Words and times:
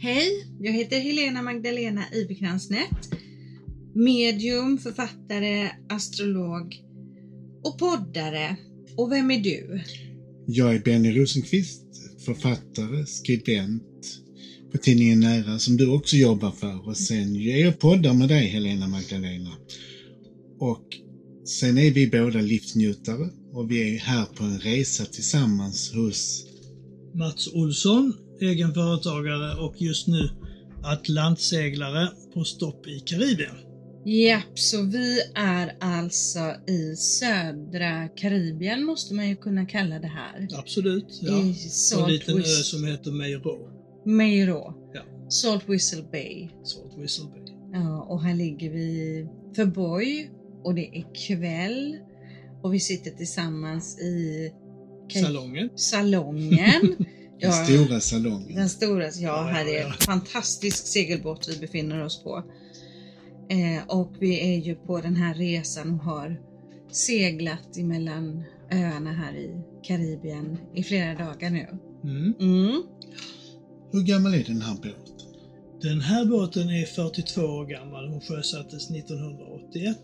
Hej, 0.00 0.46
jag 0.60 0.72
heter 0.72 1.00
Helena 1.00 1.42
Magdalena 1.42 2.04
Iverkransnät. 2.12 3.08
Medium, 3.94 4.78
författare, 4.78 5.70
astrolog 5.88 6.76
och 7.64 7.78
poddare. 7.78 8.56
Och 8.96 9.12
vem 9.12 9.30
är 9.30 9.38
du? 9.38 9.80
Jag 10.46 10.74
är 10.74 10.78
Benny 10.78 11.12
Rosenqvist, 11.12 11.82
författare, 12.24 13.06
skribent 13.06 13.82
på 14.72 14.78
tidningen 14.78 15.20
Nära 15.20 15.58
som 15.58 15.76
du 15.76 15.86
också 15.86 16.16
jobbar 16.16 16.50
för 16.50 16.88
och 16.88 16.96
sen 16.96 17.36
är 17.36 17.64
jag 17.64 17.78
poddar 17.78 18.14
med 18.14 18.28
dig 18.28 18.46
Helena 18.46 18.86
Magdalena. 18.86 19.50
Och 20.58 20.84
sen 21.44 21.78
är 21.78 21.90
vi 21.90 22.06
båda 22.06 22.40
livsnjutare 22.40 23.30
och 23.52 23.70
vi 23.70 23.94
är 23.94 23.98
här 23.98 24.26
på 24.26 24.44
en 24.44 24.58
resa 24.58 25.04
tillsammans 25.04 25.92
hos 25.94 26.47
Mats 27.14 27.52
Olsson, 27.54 28.12
egenföretagare 28.40 29.60
och 29.60 29.74
just 29.82 30.06
nu 30.08 30.30
Atlantseglare 30.84 32.08
på 32.34 32.44
stopp 32.44 32.86
i 32.86 33.00
Karibien. 33.00 33.54
Japp, 34.04 34.58
så 34.58 34.82
vi 34.82 35.20
är 35.34 35.76
alltså 35.80 36.54
i 36.66 36.96
södra 36.96 38.08
Karibien 38.08 38.84
måste 38.84 39.14
man 39.14 39.28
ju 39.28 39.36
kunna 39.36 39.66
kalla 39.66 39.98
det 39.98 40.06
här. 40.06 40.48
Absolut. 40.58 41.18
Ja. 41.22 41.28
I 41.28 41.40
På 41.42 41.46
en 41.46 41.54
Salt 41.54 42.10
liten 42.12 42.38
ö 42.38 42.42
som 42.42 42.84
heter 42.84 43.10
Meiro. 43.10 43.58
Meiro, 44.06 44.74
Ja. 44.94 45.00
Salt 45.30 45.68
Whistle 45.68 46.02
Bay. 46.12 46.48
Salt 46.64 46.98
Whistle 46.98 47.24
Bay. 47.24 47.54
Ja, 47.72 48.02
och 48.02 48.22
här 48.22 48.34
ligger 48.34 48.70
vi 48.70 49.26
för 49.56 49.66
boj 49.66 50.30
och 50.64 50.74
det 50.74 50.98
är 50.98 51.04
kväll 51.26 51.96
och 52.62 52.74
vi 52.74 52.80
sitter 52.80 53.10
tillsammans 53.10 53.98
i 53.98 54.50
Kaj- 55.08 55.22
Salongen. 55.22 55.70
salongen. 55.76 56.80
den 56.98 57.06
Ja, 57.38 57.52
stora 57.52 58.00
salongen. 58.00 58.54
Den 58.56 58.68
stora, 58.68 59.04
ja, 59.04 59.10
Ja, 59.20 59.42
här 59.42 59.64
ja, 59.64 59.70
är 59.72 59.84
en 59.86 59.92
fantastisk 59.92 60.86
segelbåt 60.86 61.48
vi 61.48 61.58
befinner 61.58 62.04
oss 62.04 62.22
på. 62.22 62.44
Eh, 63.50 63.96
och 63.98 64.12
vi 64.20 64.54
är 64.54 64.58
ju 64.58 64.74
på 64.74 65.00
den 65.00 65.16
här 65.16 65.34
resan 65.34 65.90
och 65.94 65.98
har 66.04 66.40
seglat 66.92 67.76
emellan 67.76 68.44
öarna 68.72 69.12
här 69.12 69.36
i 69.36 69.50
Karibien 69.82 70.58
i 70.74 70.82
flera 70.82 71.14
dagar 71.14 71.50
nu. 71.50 71.66
Mm. 72.04 72.34
Mm. 72.40 72.82
Hur 73.92 74.02
gammal 74.02 74.34
är 74.34 74.44
den 74.44 74.62
här 74.62 74.74
båten? 74.74 75.14
Den 75.82 76.00
här 76.00 76.24
båten 76.24 76.68
är 76.68 76.84
42 76.86 77.40
år 77.42 77.66
gammal. 77.66 78.08
Hon 78.08 78.20
sjösattes 78.20 78.90
1981. 78.90 79.98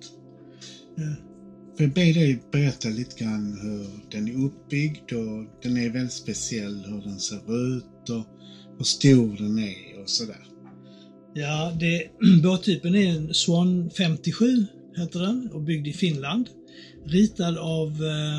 Får 1.77 1.83
jag 1.83 1.93
be 1.93 2.13
dig 2.13 2.43
berätta 2.53 2.89
lite 2.89 3.25
grann 3.25 3.59
hur 3.63 3.87
den 4.11 4.29
är 4.29 4.45
uppbyggd 4.47 5.13
och 5.13 5.63
den 5.63 5.77
är 5.77 5.91
väldigt 5.91 6.13
speciell 6.13 6.85
hur 6.85 7.03
den 7.03 7.21
ser 7.21 7.77
ut 7.77 8.11
och 8.11 8.27
hur 8.79 8.85
stor 8.85 9.37
den 9.37 9.59
är 9.59 10.03
och 10.03 10.11
sådär. 10.11 10.47
Ja, 11.35 11.73
det, 11.81 12.09
båttypen 12.43 12.95
är 12.95 13.09
en 13.09 13.35
Swan 13.35 13.91
57, 13.91 14.67
heter 14.97 15.21
den, 15.21 15.51
och 15.53 15.63
byggd 15.63 15.87
i 15.87 15.93
Finland. 15.93 16.49
Ritad 17.07 17.59
av 17.59 17.89
eh, 17.89 18.39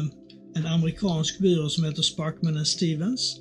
en 0.55 0.66
amerikansk 0.66 1.39
byrå 1.39 1.70
som 1.70 1.83
heter 1.83 2.02
Sparkman 2.02 2.58
and 2.58 2.67
Stevens. 2.67 3.38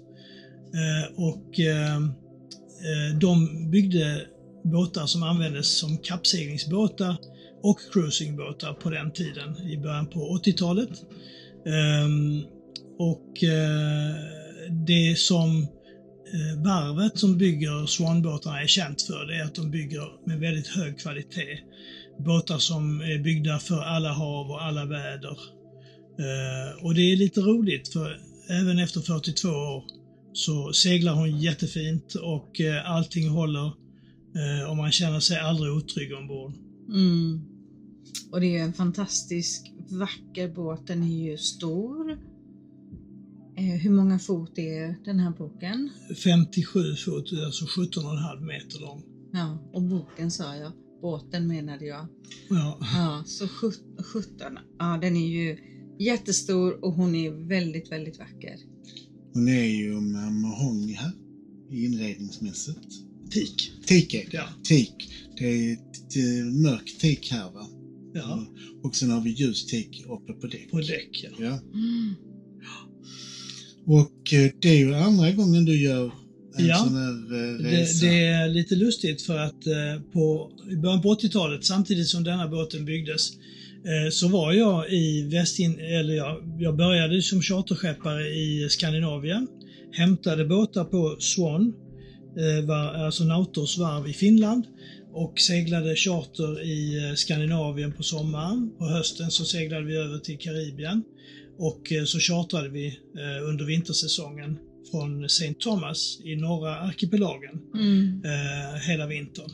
Eh, 0.74 1.20
och 1.20 1.60
eh, 1.60 1.96
eh 1.96 3.18
de 3.20 3.70
byggde 3.70 4.26
båtar 4.64 5.06
som 5.06 5.22
användes 5.22 5.78
som 5.78 5.98
kappseglingsbåtar 5.98 7.16
och 7.64 7.80
cruisingbåtar 7.92 8.72
på 8.72 8.90
den 8.90 9.12
tiden, 9.12 9.56
i 9.70 9.76
början 9.76 10.06
på 10.06 10.38
80-talet. 10.44 10.90
Ehm, 11.66 12.42
och 12.98 13.44
eh, 13.44 14.14
det 14.86 15.18
som 15.18 15.62
eh, 16.32 16.62
varvet 16.64 17.18
som 17.18 17.38
bygger 17.38 17.86
Swanbåtarna 17.86 18.62
är 18.62 18.66
känt 18.66 19.02
för 19.02 19.26
det 19.26 19.36
är 19.36 19.44
att 19.44 19.54
de 19.54 19.70
bygger 19.70 20.26
med 20.26 20.40
väldigt 20.40 20.66
hög 20.66 20.98
kvalitet. 20.98 21.58
Båtar 22.18 22.58
som 22.58 23.00
är 23.00 23.18
byggda 23.18 23.58
för 23.58 23.80
alla 23.80 24.12
hav 24.12 24.50
och 24.50 24.62
alla 24.62 24.84
väder. 24.84 25.38
Eh, 26.18 26.84
och 26.84 26.94
det 26.94 27.12
är 27.12 27.16
lite 27.16 27.40
roligt 27.40 27.92
för 27.92 28.18
även 28.50 28.78
efter 28.78 29.00
42 29.00 29.48
år 29.48 29.84
så 30.32 30.72
seglar 30.72 31.14
hon 31.14 31.40
jättefint 31.40 32.14
och 32.14 32.60
allting 32.84 33.28
håller 33.28 33.72
och 34.68 34.76
man 34.76 34.92
känner 34.92 35.20
sig 35.20 35.38
aldrig 35.38 35.72
otrygg 35.72 36.14
ombord. 36.14 36.52
Mm. 36.88 37.53
Och 38.30 38.40
det 38.40 38.56
är 38.56 38.62
en 38.64 38.72
fantastisk 38.72 39.72
vacker 39.88 40.48
båt. 40.48 40.86
Den 40.86 41.02
är 41.02 41.30
ju 41.30 41.36
stor. 41.38 42.10
Eh, 43.56 43.64
hur 43.64 43.90
många 43.90 44.18
fot 44.18 44.58
är 44.58 44.96
den 45.04 45.20
här 45.20 45.30
boken? 45.30 45.90
57 46.24 46.94
fot, 46.94 47.32
alltså 47.46 47.64
17,5 47.64 48.40
meter 48.46 48.80
lång. 48.80 49.02
Ja, 49.32 49.70
och 49.72 49.82
boken 49.82 50.30
sa 50.30 50.56
jag. 50.56 50.72
Båten 51.02 51.46
menade 51.48 51.86
jag. 51.86 52.06
Ja, 52.50 52.78
Ja, 52.80 53.22
så 53.26 53.48
sjut- 53.48 53.84
17. 54.12 54.58
Ja, 54.78 54.98
den 55.02 55.16
är 55.16 55.26
ju 55.28 55.58
jättestor 55.98 56.84
och 56.84 56.92
hon 56.92 57.14
är 57.14 57.30
väldigt, 57.30 57.92
väldigt 57.92 58.18
vacker. 58.18 58.56
Hon 59.34 59.48
är 59.48 59.64
ju 59.64 60.00
med 60.00 60.32
mahogny 60.32 60.92
här 60.92 61.12
inredningsmässigt. 61.70 62.86
tik. 63.30 63.72
Teak 63.86 64.14
är 64.14 64.30
det. 64.30 64.36
Ja. 64.36 64.46
Teak. 64.68 65.10
Det 65.38 65.44
är 65.44 65.72
ett 65.72 66.16
eh, 66.16 66.44
mörk 66.62 66.98
teak 67.00 67.28
här 67.30 67.50
va? 67.52 67.66
Ja, 68.14 68.46
Och 68.82 68.96
sen 68.96 69.10
har 69.10 69.20
vi 69.20 69.30
ljus 69.30 69.66
teak 69.66 70.02
uppe 70.08 70.32
på 70.32 70.46
däck. 70.46 70.70
på 70.70 70.80
däck. 70.80 71.24
Ja. 71.24 71.28
Ja. 71.44 71.60
Mm. 71.74 72.14
Och 73.86 74.32
eh, 74.32 74.50
det 74.62 74.68
är 74.68 74.78
ju 74.78 74.94
andra 74.94 75.30
gången 75.32 75.64
du 75.64 75.82
gör 75.82 76.04
en 76.58 76.66
Ja. 76.66 76.76
sån 76.76 76.96
här 76.96 77.10
eh, 77.10 77.58
Det, 77.58 77.80
resa. 77.82 78.06
det 78.06 78.24
är 78.26 78.48
lite 78.48 78.74
lustigt 78.74 79.22
för 79.22 79.38
att 79.38 79.66
eh, 79.66 80.02
på, 80.12 80.50
i 80.70 80.76
början 80.76 81.02
på 81.02 81.14
80-talet, 81.14 81.64
samtidigt 81.64 82.08
som 82.08 82.24
denna 82.24 82.48
båten 82.48 82.84
byggdes, 82.84 83.30
så 84.12 84.28
var 84.28 84.52
jag 84.52 84.92
i 84.92 85.22
Västin... 85.32 85.78
Eller 85.78 86.14
jag, 86.14 86.56
jag 86.58 86.76
började 86.76 87.22
som 87.22 87.42
charterskeppare 87.42 88.28
i 88.28 88.66
Skandinavien, 88.70 89.46
hämtade 89.92 90.44
båtar 90.44 90.84
på 90.84 91.16
Swan, 91.18 91.72
var, 92.66 92.76
alltså 93.04 93.24
Nautors 93.24 93.78
varv 93.78 94.08
i 94.08 94.12
Finland 94.12 94.64
och 95.14 95.40
seglade 95.40 95.96
charter 95.96 96.62
i 96.62 97.08
eh, 97.08 97.14
Skandinavien 97.14 97.92
på 97.92 98.02
sommaren. 98.02 98.70
På 98.78 98.84
hösten 98.86 99.30
så 99.30 99.44
seglade 99.44 99.84
vi 99.84 99.96
över 99.96 100.18
till 100.18 100.38
Karibien 100.38 101.02
och 101.58 101.92
eh, 101.92 102.04
så 102.04 102.18
chartrade 102.18 102.68
vi 102.68 102.86
eh, 102.86 103.48
under 103.48 103.64
vintersäsongen 103.64 104.58
från 104.90 105.24
St. 105.24 105.54
Thomas 105.54 106.20
i 106.24 106.36
norra 106.36 106.76
arkipelagen 106.76 107.60
Mm. 107.74 108.22
hela 108.88 109.06
vintern. 109.06 109.50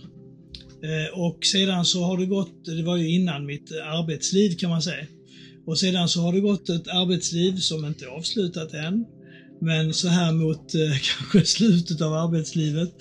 Och 1.12 1.44
sedan 1.44 1.84
så 1.84 2.04
har 2.04 2.18
det 2.18 2.26
gått, 2.26 2.64
det 2.64 2.82
var 2.82 2.96
ju 2.96 3.08
innan 3.10 3.46
mitt 3.46 3.72
arbetsliv 3.72 4.56
kan 4.56 4.70
man 4.70 4.82
säga. 4.82 5.06
Och 5.66 5.78
sedan 5.78 6.08
så 6.08 6.20
har 6.20 6.32
det 6.32 6.40
gått 6.40 6.68
ett 6.68 6.88
arbetsliv 6.88 7.56
som 7.56 7.84
inte 7.84 8.04
är 8.04 8.08
avslutat 8.08 8.72
än. 8.74 9.04
Men 9.60 9.94
så 9.94 10.08
här 10.08 10.32
mot 10.32 10.74
eh, 10.74 10.80
kanske 11.18 11.44
slutet 11.44 12.00
av 12.00 12.14
arbetslivet 12.14 12.94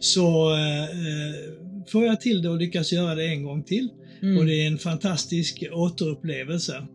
så 0.00 0.54
eh, 0.54 1.65
får 1.88 2.04
jag 2.04 2.20
till 2.20 2.42
det 2.42 2.48
och 2.48 2.58
lyckas 2.58 2.92
göra 2.92 3.14
det 3.14 3.26
en 3.26 3.42
gång 3.42 3.64
till. 3.64 3.88
Mm. 4.22 4.38
Och 4.38 4.46
det 4.46 4.62
är 4.62 4.66
en 4.66 4.78
fantastisk 4.78 5.64
återupplevelse. 5.72 6.86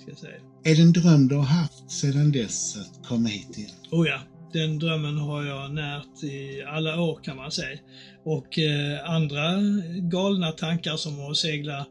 Ska 0.00 0.10
jag 0.10 0.18
säga. 0.18 0.40
Är 0.64 0.74
det 0.76 0.82
en 0.82 0.92
dröm 0.92 1.28
du 1.28 1.34
har 1.34 1.42
haft 1.42 1.90
sedan 1.90 2.32
dess 2.32 2.76
att 2.76 3.06
komma 3.08 3.28
hit 3.28 3.58
igen? 3.58 3.70
Oh 3.90 4.08
ja, 4.08 4.20
den 4.52 4.78
drömmen 4.78 5.18
har 5.18 5.44
jag 5.44 5.74
närt 5.74 6.24
i 6.24 6.62
alla 6.66 7.00
år 7.00 7.20
kan 7.22 7.36
man 7.36 7.50
säga. 7.50 7.78
Och 8.24 8.58
eh, 8.58 9.10
andra 9.10 9.60
galna 10.10 10.52
tankar 10.52 10.96
som 10.96 11.30
att 11.30 11.36
segla 11.36 11.86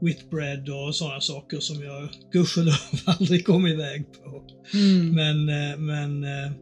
Whitbread 0.00 0.68
och 0.68 0.94
sådana 0.94 1.20
saker 1.20 1.60
som 1.60 1.82
jag 1.82 2.08
gudskelov 2.32 2.74
aldrig 3.04 3.46
kom 3.46 3.66
iväg 3.66 4.04
på. 4.12 4.42
Mm. 4.74 5.14
Men, 5.14 5.48
eh, 5.48 5.78
men 5.78 6.24
eh, 6.24 6.52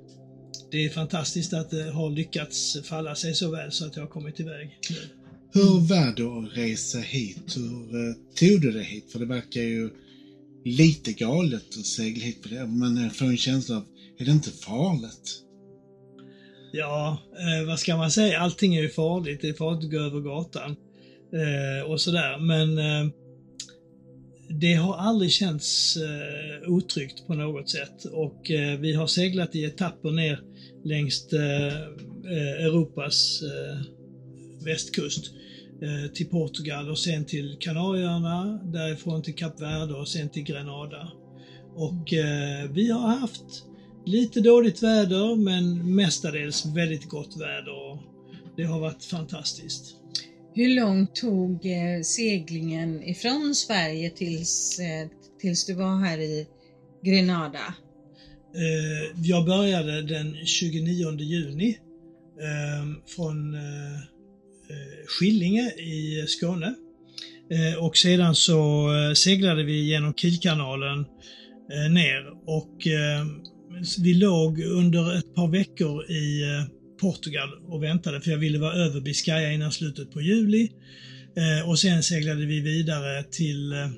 det 0.74 0.84
är 0.84 0.88
fantastiskt 0.88 1.52
att 1.52 1.70
det 1.70 1.90
har 1.90 2.10
lyckats 2.10 2.76
falla 2.82 3.14
sig 3.14 3.34
så 3.34 3.50
väl 3.50 3.72
så 3.72 3.86
att 3.86 3.96
jag 3.96 4.02
har 4.02 4.08
kommit 4.08 4.40
iväg 4.40 4.78
nu. 4.90 4.96
Hur 5.52 5.80
var 5.88 6.14
det 6.16 6.48
att 6.48 6.56
resa 6.56 6.98
hit? 6.98 7.56
Hur 7.56 8.08
eh, 8.08 8.14
tog 8.34 8.60
du 8.60 8.72
dig 8.72 8.84
hit? 8.84 9.12
För 9.12 9.18
det 9.18 9.26
verkar 9.26 9.60
ju 9.60 9.90
lite 10.64 11.12
galet 11.12 11.78
att 11.78 11.86
segla 11.86 12.24
hit 12.24 12.42
på 12.42 12.48
det. 12.48 12.66
Men 12.66 12.96
jag 12.96 13.16
får 13.16 13.26
en 13.26 13.36
känsla 13.36 13.76
av, 13.76 13.84
är 14.18 14.24
det 14.24 14.30
inte 14.30 14.50
farligt? 14.50 15.40
Ja, 16.72 17.18
eh, 17.38 17.66
vad 17.66 17.78
ska 17.78 17.96
man 17.96 18.10
säga? 18.10 18.38
Allting 18.38 18.76
är 18.76 18.82
ju 18.82 18.88
farligt. 18.88 19.40
Det 19.42 19.48
är 19.48 19.52
farligt 19.52 19.84
att 19.84 19.90
gå 19.90 19.98
över 20.00 20.20
gatan 20.20 20.76
eh, 21.32 21.90
och 21.90 22.00
sådär. 22.00 22.38
Men 22.38 22.78
eh, 22.78 23.12
det 24.48 24.74
har 24.74 24.96
aldrig 24.96 25.30
känts 25.30 25.96
eh, 25.96 26.68
otryggt 26.68 27.26
på 27.26 27.34
något 27.34 27.70
sätt. 27.70 28.04
Och 28.04 28.50
vi 28.78 28.94
har 28.94 29.06
seglat 29.06 29.54
i 29.54 29.64
etapper 29.64 30.10
ner 30.10 30.40
längs 30.84 31.32
eh, 31.32 31.80
eh, 32.32 32.64
Europas 32.66 33.42
eh, 33.42 33.78
västkust 34.64 35.30
eh, 35.82 36.12
till 36.12 36.26
Portugal 36.26 36.90
och 36.90 36.98
sen 36.98 37.24
till 37.24 37.56
Kanarieöarna, 37.60 38.60
därifrån 38.64 39.22
till 39.22 39.34
Kap 39.34 39.60
Verde 39.60 39.94
och 39.94 40.08
sen 40.08 40.28
till 40.28 40.42
Grenada. 40.42 41.12
Och 41.74 42.12
eh, 42.12 42.70
vi 42.70 42.90
har 42.90 43.08
haft 43.08 43.64
lite 44.06 44.40
dåligt 44.40 44.82
väder 44.82 45.36
men 45.36 45.94
mestadels 45.94 46.66
väldigt 46.66 47.08
gott 47.08 47.36
väder. 47.40 47.90
Och, 47.90 47.98
det 48.56 48.64
har 48.64 48.80
varit 48.80 49.04
fantastiskt. 49.04 49.96
Hur 50.54 50.80
långt 50.80 51.14
tog 51.14 51.66
eh, 51.66 52.02
seglingen 52.02 53.02
ifrån 53.02 53.54
Sverige 53.54 54.10
tills, 54.10 54.78
eh, 54.78 55.08
tills 55.40 55.66
du 55.66 55.74
var 55.74 56.04
här 56.04 56.18
i 56.18 56.46
Grenada? 57.04 57.74
Eh, 58.54 59.20
jag 59.22 59.44
började 59.44 60.02
den 60.02 60.46
29 60.46 61.20
juni 61.20 61.78
ehm, 62.40 62.90
eh, 62.90 62.96
från 63.06 63.54
eh, 63.54 64.00
Skillinge 65.06 65.70
i 65.70 66.24
Skåne. 66.26 66.74
Eh, 67.50 67.84
och 67.84 67.96
sedan 67.96 68.34
så 68.34 68.92
eh, 68.94 69.14
seglade 69.14 69.64
vi 69.64 69.82
genom 69.82 70.14
Kielkanalen 70.14 71.00
eh, 71.72 71.92
ner 71.92 72.32
och 72.46 72.86
eh, 72.86 73.26
vi 74.02 74.14
låg 74.14 74.60
under 74.60 75.18
ett 75.18 75.34
par 75.34 75.48
veckor 75.48 76.10
i 76.10 76.42
eh, 76.42 76.64
Portugal 77.00 77.48
och 77.68 77.82
väntade 77.82 78.20
för 78.20 78.30
jag 78.30 78.38
ville 78.38 78.58
vara 78.58 78.74
över 78.74 79.00
Biscaya 79.00 79.52
innan 79.52 79.72
slutet 79.72 80.10
på 80.10 80.20
juli. 80.20 80.70
Eh, 81.36 81.68
och 81.68 81.78
sen 81.78 82.02
seglade 82.02 82.46
vi 82.46 82.60
vidare 82.60 83.24
till 83.24 83.72
eh, 83.72 83.88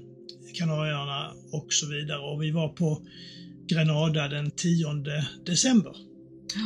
Kanarieöarna 0.55 1.32
och 1.52 1.67
så 1.69 1.87
vidare 1.88 2.19
och 2.19 2.43
vi 2.43 2.50
var 2.50 2.69
på 2.69 3.02
Grenada 3.69 4.29
den 4.29 4.51
10 4.51 4.87
december. 5.47 5.97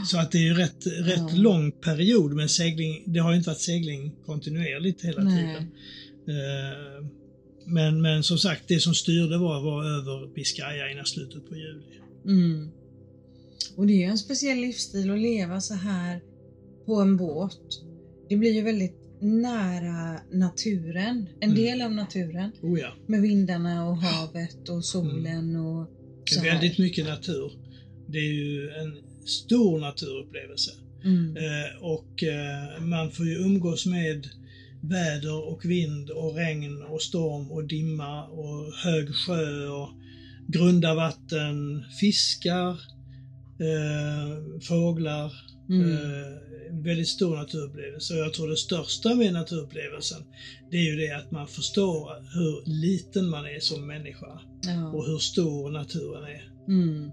Så 0.07 0.19
att 0.19 0.33
det 0.33 0.39
är 0.39 0.43
ju 0.43 0.55
rätt, 0.55 0.87
rätt 0.87 1.17
Ja. 1.19 1.31
lång 1.35 1.73
period 1.73 2.33
med 2.33 2.51
segling. 2.51 3.03
Det 3.07 3.19
har 3.21 3.31
ju 3.31 3.37
inte 3.37 3.51
varit 3.51 3.61
segling 3.61 4.13
kontinuerligt 4.27 5.05
hela 5.05 5.23
Nej. 5.25 5.37
tiden. 5.37 5.63
Eh, 6.29 7.07
Men, 7.67 8.01
men 8.03 8.23
som 8.23 8.39
sagt, 8.39 8.63
det 8.69 8.81
som 8.81 8.95
styrde 8.95 9.39
var, 9.39 9.61
var 9.63 9.85
över 9.85 10.35
Biscaya 10.35 10.91
innan 10.93 11.05
slutet 11.07 11.49
på 11.49 11.57
juli. 11.57 11.83
Mm. 12.27 12.69
Och 13.77 13.87
det 13.87 13.93
är 13.93 13.97
ju 13.97 14.05
en 14.05 14.19
speciell 14.19 14.59
livsstil 14.59 15.11
att 15.11 15.19
leva 15.19 15.61
så 15.61 15.75
här 15.75 16.21
på 16.87 16.95
en 17.01 17.17
båt. 17.17 17.59
Det 18.29 18.37
blir 18.37 18.53
ju 18.53 18.63
väldigt 18.63 18.97
nära 19.21 20.21
naturen, 20.33 21.27
en 21.41 21.51
Mm. 21.51 21.63
del 21.63 21.83
av 21.83 21.93
naturen. 21.93 22.53
Oh 22.63 22.81
ja, 22.81 22.93
Med 23.07 23.21
vindarna 23.23 23.89
och 23.89 23.97
havet 23.97 24.69
och 24.69 24.85
solen 24.85 25.57
och 25.57 25.91
det 26.25 26.37
är 26.49 26.53
väldigt 26.53 26.79
mycket 26.79 27.07
natur. 27.07 27.53
Det 28.07 28.19
är 28.19 28.33
ju 28.33 28.71
en 28.71 28.97
stor 29.27 29.81
naturupplevelse. 29.81 30.71
Mm. 31.05 31.37
Eh, 31.37 31.83
och 31.83 32.23
eh, 32.23 32.81
man 32.81 33.11
får 33.11 33.27
ju 33.27 33.35
umgås 33.35 33.87
med 33.87 34.29
väder 34.83 35.49
och 35.49 35.65
vind 35.65 36.11
och 36.11 36.35
regn 36.35 36.83
och 36.83 37.03
storm 37.03 37.51
och 37.51 37.65
dimma 37.65 38.25
och 38.25 38.73
hög 38.75 39.15
sjö 39.15 39.69
och 39.69 39.89
grunda 40.49 40.95
vatten, 40.95 41.85
fiskar, 42.01 42.71
eh, 43.61 44.61
fåglar. 44.61 45.50
Mm. 45.71 45.91
Eh, 45.93 46.81
väldigt 46.85 47.09
stor 47.09 47.37
naturupplevelse. 47.37 48.15
Och 48.15 48.21
jag 48.21 48.35
tror 48.35 48.49
det 48.49 48.57
största 48.57 49.15
med 49.15 49.33
naturupplevelsen, 49.33 50.23
det 50.71 50.77
är 50.77 50.91
ju 50.91 50.97
det 50.97 51.17
att 51.17 51.31
man 51.31 51.47
förstår 51.49 52.11
hur 52.35 52.71
liten 52.81 53.29
man 53.29 53.47
är 53.47 53.61
som 53.61 53.87
människa 53.87 54.41
Ja. 54.63 54.89
och 54.89 55.07
hur 55.07 55.19
stor 55.19 55.71
naturen 55.71 56.25
är. 56.25 56.51
Mm. 56.69 57.11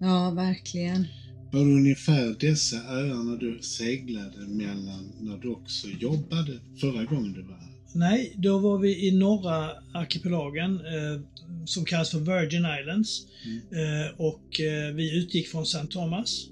ja, 0.00 0.30
verkligen. 0.30 1.06
Var 1.52 1.60
det 1.60 1.72
ungefär 1.72 2.36
dessa 2.40 2.76
öarna 2.76 3.36
du 3.36 3.58
seglade 3.62 4.38
mellan 4.48 5.12
när 5.20 5.36
du 5.38 5.48
också 5.48 5.88
jobbade 5.88 6.52
förra 6.80 7.04
gången 7.04 7.32
du 7.32 7.42
var 7.42 7.54
här? 7.54 7.68
Nej, 7.94 8.34
då 8.36 8.58
var 8.58 8.78
vi 8.78 9.08
i 9.08 9.18
norra 9.18 9.70
arkipelagen 9.94 10.74
eh, 10.74 11.20
som 11.64 11.84
kallas 11.84 12.10
för 12.10 12.18
Virgin 12.18 12.66
Islands. 12.80 13.26
Eh, 13.72 14.20
och 14.20 14.60
eh, 14.60 14.94
vi 14.94 15.18
utgick 15.18 15.48
från 15.48 15.62
St. 15.62 15.86
Thomas. 15.90 16.46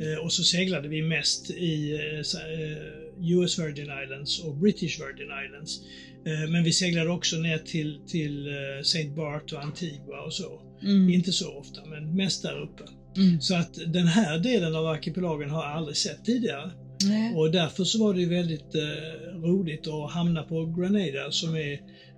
Eh, 0.00 0.24
och 0.24 0.32
så 0.32 0.42
seglade 0.42 0.88
vi 0.88 1.02
mest 1.02 1.50
i 1.50 1.92
eh, 1.94 2.18
eh, 2.18 3.32
US 3.32 3.58
Virgin 3.58 3.90
Islands 4.04 4.44
och 4.44 4.56
British 4.56 5.00
Virgin 5.00 5.30
Islands. 5.46 5.80
Men 6.48 6.64
vi 6.64 6.72
seglade 6.72 7.10
också 7.10 7.36
ner 7.36 7.58
till, 7.58 8.00
till 8.06 8.48
St. 8.80 9.08
Bart 9.08 9.52
och 9.52 9.62
Antigua 9.62 10.20
och 10.26 10.32
så. 10.32 10.60
Mm. 10.82 11.08
Inte 11.08 11.32
så 11.32 11.52
ofta, 11.52 11.84
men 11.84 12.16
mest 12.16 12.42
där 12.42 12.62
uppe. 12.62 12.82
Mm. 13.16 13.40
Så 13.40 13.54
att 13.54 13.74
den 13.86 14.06
här 14.06 14.38
delen 14.38 14.74
av 14.74 14.86
arkipelagen 14.86 15.50
har 15.50 15.62
jag 15.62 15.72
aldrig 15.72 15.96
sett 15.96 16.24
tidigare. 16.24 16.70
Nej. 17.04 17.34
Och 17.34 17.50
därför 17.50 17.84
så 17.84 18.04
var 18.04 18.14
det 18.14 18.26
väldigt 18.26 18.74
eh, 18.74 19.40
roligt 19.42 19.88
att 19.88 20.12
hamna 20.12 20.42
på 20.42 20.66
Grenada 20.66 21.30
som 21.30 21.56
är 21.56 21.72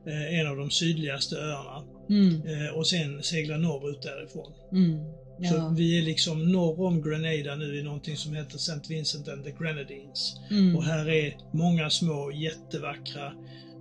eh, 0.07 0.41
en 0.41 0.47
av 0.47 0.57
de 0.57 0.71
sydligaste 0.71 1.37
öarna. 1.37 1.85
Mm. 2.11 2.43
Eh, 2.47 2.77
och 2.77 2.87
sen 2.87 3.23
segla 3.23 3.57
norrut 3.57 4.03
därifrån. 4.03 4.53
Mm. 4.73 4.99
Så 5.43 5.55
Ja. 5.55 5.69
vi 5.77 5.99
är 5.99 6.03
liksom 6.03 6.53
norr 6.53 6.81
om 6.81 7.03
Grenada 7.03 7.57
nu 7.57 7.79
i 7.79 7.83
någonting 7.83 8.17
som 8.17 8.35
heter 8.35 8.57
St. 8.57 8.81
Vincent 8.89 9.29
and 9.29 9.45
the 9.45 9.51
Grenadines. 9.51 10.37
Mm. 10.51 10.77
Och 10.77 10.85
här 10.85 11.09
är 11.09 11.37
många 11.53 11.91
små 11.91 12.33
jättevackra, 12.33 13.27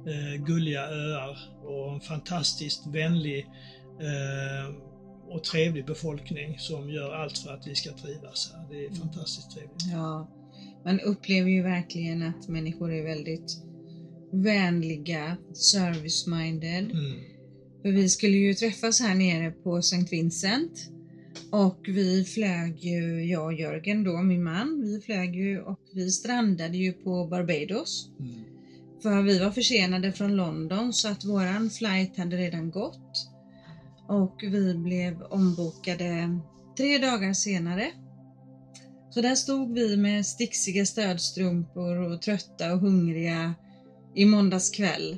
eh, 0.08 0.46
gulliga 0.46 0.82
öar 0.82 1.38
och 1.64 1.94
en 1.94 2.02
fantastiskt 2.02 2.88
vänlig 2.88 3.46
eh, 4.02 4.76
och 5.30 5.44
trevlig 5.44 5.86
befolkning 5.86 6.60
som 6.60 6.90
gör 6.90 7.16
allt 7.16 7.38
för 7.38 7.54
att 7.54 7.68
vi 7.68 7.76
ska 7.76 7.92
trivas 7.92 8.54
här. 8.54 8.66
Det 8.72 8.86
är 8.86 8.90
fantastiskt 8.90 9.52
trevligt. 9.52 9.84
Ja, 9.92 10.32
man 10.86 11.00
upplever 11.00 11.50
ju 11.50 11.64
verkligen 11.64 12.24
att 12.24 12.48
människor 12.48 12.94
är 12.94 13.04
väldigt 13.04 13.58
vänliga, 14.32 15.38
service-minded. 15.54 16.92
Mm. 16.92 17.20
För 17.82 17.92
vi 17.92 18.10
skulle 18.10 18.38
ju 18.38 18.54
träffas 18.54 19.02
här 19.02 19.16
nere 19.16 19.52
på 19.52 19.78
St. 19.78 20.06
Vincent 20.12 20.90
och 21.52 21.86
vi 21.88 22.24
flög 22.24 22.80
ju, 22.80 23.26
jag 23.26 23.46
och 23.46 23.54
Jörgen 23.54 24.04
då, 24.04 24.22
min 24.22 24.44
man, 24.44 24.82
vi 24.82 25.02
flög 25.02 25.36
ju 25.36 25.62
och 25.62 25.80
vi 25.94 26.12
strandade 26.12 26.78
ju 26.78 26.94
på 26.94 27.28
Barbados. 27.28 28.10
Mm. 28.20 28.44
För 29.02 29.22
vi 29.22 29.40
var 29.40 29.52
försenade 29.52 30.12
från 30.12 30.36
London 30.36 30.94
så 30.94 31.08
att 31.08 31.26
våran 31.26 31.70
flight 31.70 32.18
hade 32.18 32.38
redan 32.38 32.72
gått. 32.72 33.30
Och 34.08 34.40
vi 34.44 34.74
blev 34.74 35.22
ombokade 35.22 36.40
tre 36.78 36.98
dagar 36.98 37.34
senare. 37.34 37.92
Så 39.10 39.22
där 39.22 39.36
stod 39.36 39.74
vi 39.74 39.98
med 39.98 40.26
sticksiga 40.26 40.86
stödstrumpor 40.86 41.98
och 41.98 42.22
trötta 42.22 42.74
och 42.74 42.80
hungriga 42.80 43.54
i 44.16 44.26
måndags 44.26 44.70
kväll. 44.70 45.18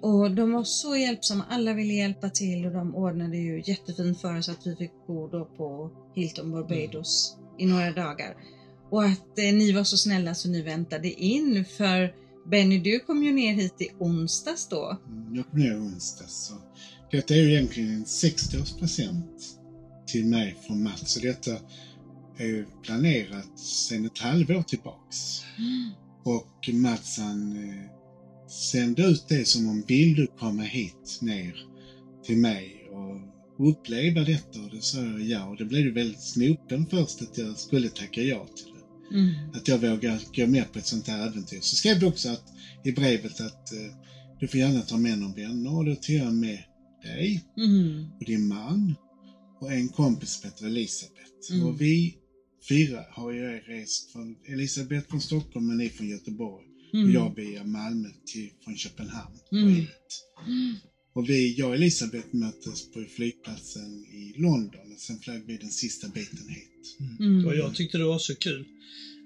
Och 0.00 0.30
de 0.30 0.52
var 0.52 0.64
så 0.64 0.96
hjälpsamma, 0.96 1.44
alla 1.48 1.74
ville 1.74 1.92
hjälpa 1.92 2.30
till 2.30 2.66
och 2.66 2.72
de 2.72 2.94
ordnade 2.94 3.36
ju 3.36 3.62
jättefint 3.66 4.20
för 4.20 4.38
oss 4.38 4.48
att 4.48 4.66
vi 4.66 4.76
fick 4.76 4.92
bo 5.06 5.28
då 5.28 5.44
på 5.44 5.90
Hilton 6.14 6.50
Barbados 6.52 7.36
i 7.58 7.66
några 7.66 7.92
dagar. 7.92 8.36
Och 8.90 9.04
att 9.04 9.38
eh, 9.38 9.54
ni 9.54 9.72
var 9.72 9.84
så 9.84 9.96
snälla 9.96 10.34
så 10.34 10.48
ni 10.48 10.62
väntade 10.62 11.10
in 11.10 11.64
för 11.64 12.14
Benny 12.50 12.78
du 12.78 13.00
kom 13.00 13.24
ju 13.24 13.32
ner 13.32 13.54
hit 13.54 13.80
i 13.80 13.88
onsdags 13.98 14.68
då. 14.68 14.98
Mm, 15.08 15.34
Jag 15.34 15.50
kom 15.50 15.60
ner 15.60 15.72
i 15.72 15.76
onsdags. 15.76 16.46
Så 16.46 16.54
detta 17.10 17.34
är 17.34 17.38
ju 17.38 17.52
egentligen 17.52 17.94
en 17.94 18.04
60-årspresent 18.04 19.40
till 20.06 20.26
mig 20.26 20.56
från 20.66 20.82
Mats. 20.82 21.12
Så 21.12 21.20
detta 21.20 21.50
är 22.36 22.46
ju 22.46 22.66
planerat 22.82 23.58
sedan 23.58 24.06
ett 24.06 24.18
halvår 24.18 24.62
tillbaks. 24.62 25.42
Och 26.24 26.68
Mats 26.72 27.18
han 27.18 27.52
eh, 27.52 27.97
sände 28.48 29.02
ut 29.02 29.24
det 29.28 29.44
som 29.48 29.68
om 29.68 29.84
vill 29.86 30.14
du 30.14 30.26
komma 30.26 30.62
hit 30.62 31.18
ner 31.20 31.54
till 32.24 32.36
mig 32.36 32.90
och 32.92 33.68
uppleva 33.68 34.20
detta? 34.24 34.60
Och 34.60 34.70
det 34.70 34.82
sa 34.82 34.98
jag 35.02 35.20
ja. 35.20 35.48
Och 35.48 35.56
det 35.56 35.64
blev 35.64 35.84
ju 35.84 35.92
väldigt 35.92 36.22
snopen 36.22 36.86
först 36.86 37.22
att 37.22 37.38
jag 37.38 37.58
skulle 37.58 37.88
tacka 37.88 38.22
ja 38.22 38.46
till 38.56 38.64
det 38.66 38.78
Mm. 39.16 39.34
att 39.54 39.68
jag 39.68 39.78
vågar 39.78 40.20
gå 40.36 40.46
med 40.46 40.72
på 40.72 40.78
ett 40.78 40.86
sånt 40.86 41.08
här 41.08 41.26
äventyr. 41.26 41.60
Så 41.60 41.76
skrev 41.76 42.00
du 42.00 42.06
också 42.06 42.28
att, 42.28 42.44
i 42.84 42.92
brevet 42.92 43.40
att 43.40 43.72
eh, 43.72 43.94
du 44.40 44.48
får 44.48 44.60
gärna 44.60 44.80
ta 44.82 44.96
med 44.96 45.18
någon 45.18 45.34
vän 45.34 45.66
och 45.66 45.84
då 45.84 45.94
tog 45.94 46.16
jag 46.16 46.34
med 46.34 46.62
dig 47.02 47.44
Mm. 47.56 48.06
och 48.20 48.24
din 48.26 48.48
man 48.48 48.94
och 49.60 49.72
en 49.72 49.88
kompis 49.88 50.30
som 50.30 50.50
heter 50.50 50.66
Elisabeth. 50.66 51.52
Mm. 51.52 51.66
Och 51.66 51.80
vi 51.80 52.14
fyra 52.68 53.04
har 53.10 53.32
ju 53.32 53.42
rest 53.60 54.12
från 54.12 54.36
Elisabeth 54.48 55.08
från 55.10 55.20
Stockholm 55.20 55.70
och 55.70 55.76
ni 55.76 55.88
från 55.88 56.08
Göteborg. 56.08 56.66
Mm. 56.94 57.12
Jag 57.12 57.36
via 57.36 57.64
Malmö 57.64 58.08
till, 58.26 58.50
från 58.64 58.76
Köpenhamn. 58.76 59.38
och 59.50 59.56
Mm. 59.56 59.74
hit. 59.74 60.24
Och 61.12 61.28
vi, 61.28 61.54
jag 61.58 61.68
och 61.68 61.74
Elisabeth 61.74 62.26
möttes 62.34 62.90
på 62.92 63.04
flygplatsen 63.16 64.04
i 64.04 64.34
London 64.36 64.92
och 64.94 65.00
sen 65.00 65.18
flög 65.18 65.42
vi 65.46 65.56
den 65.56 65.70
sista 65.70 66.08
biten 66.08 66.48
hit. 66.48 66.96
Mm. 67.20 67.46
Och 67.46 67.56
jag 67.56 67.74
tyckte 67.74 67.98
det 67.98 68.04
var 68.04 68.18
så 68.18 68.34
kul 68.34 68.64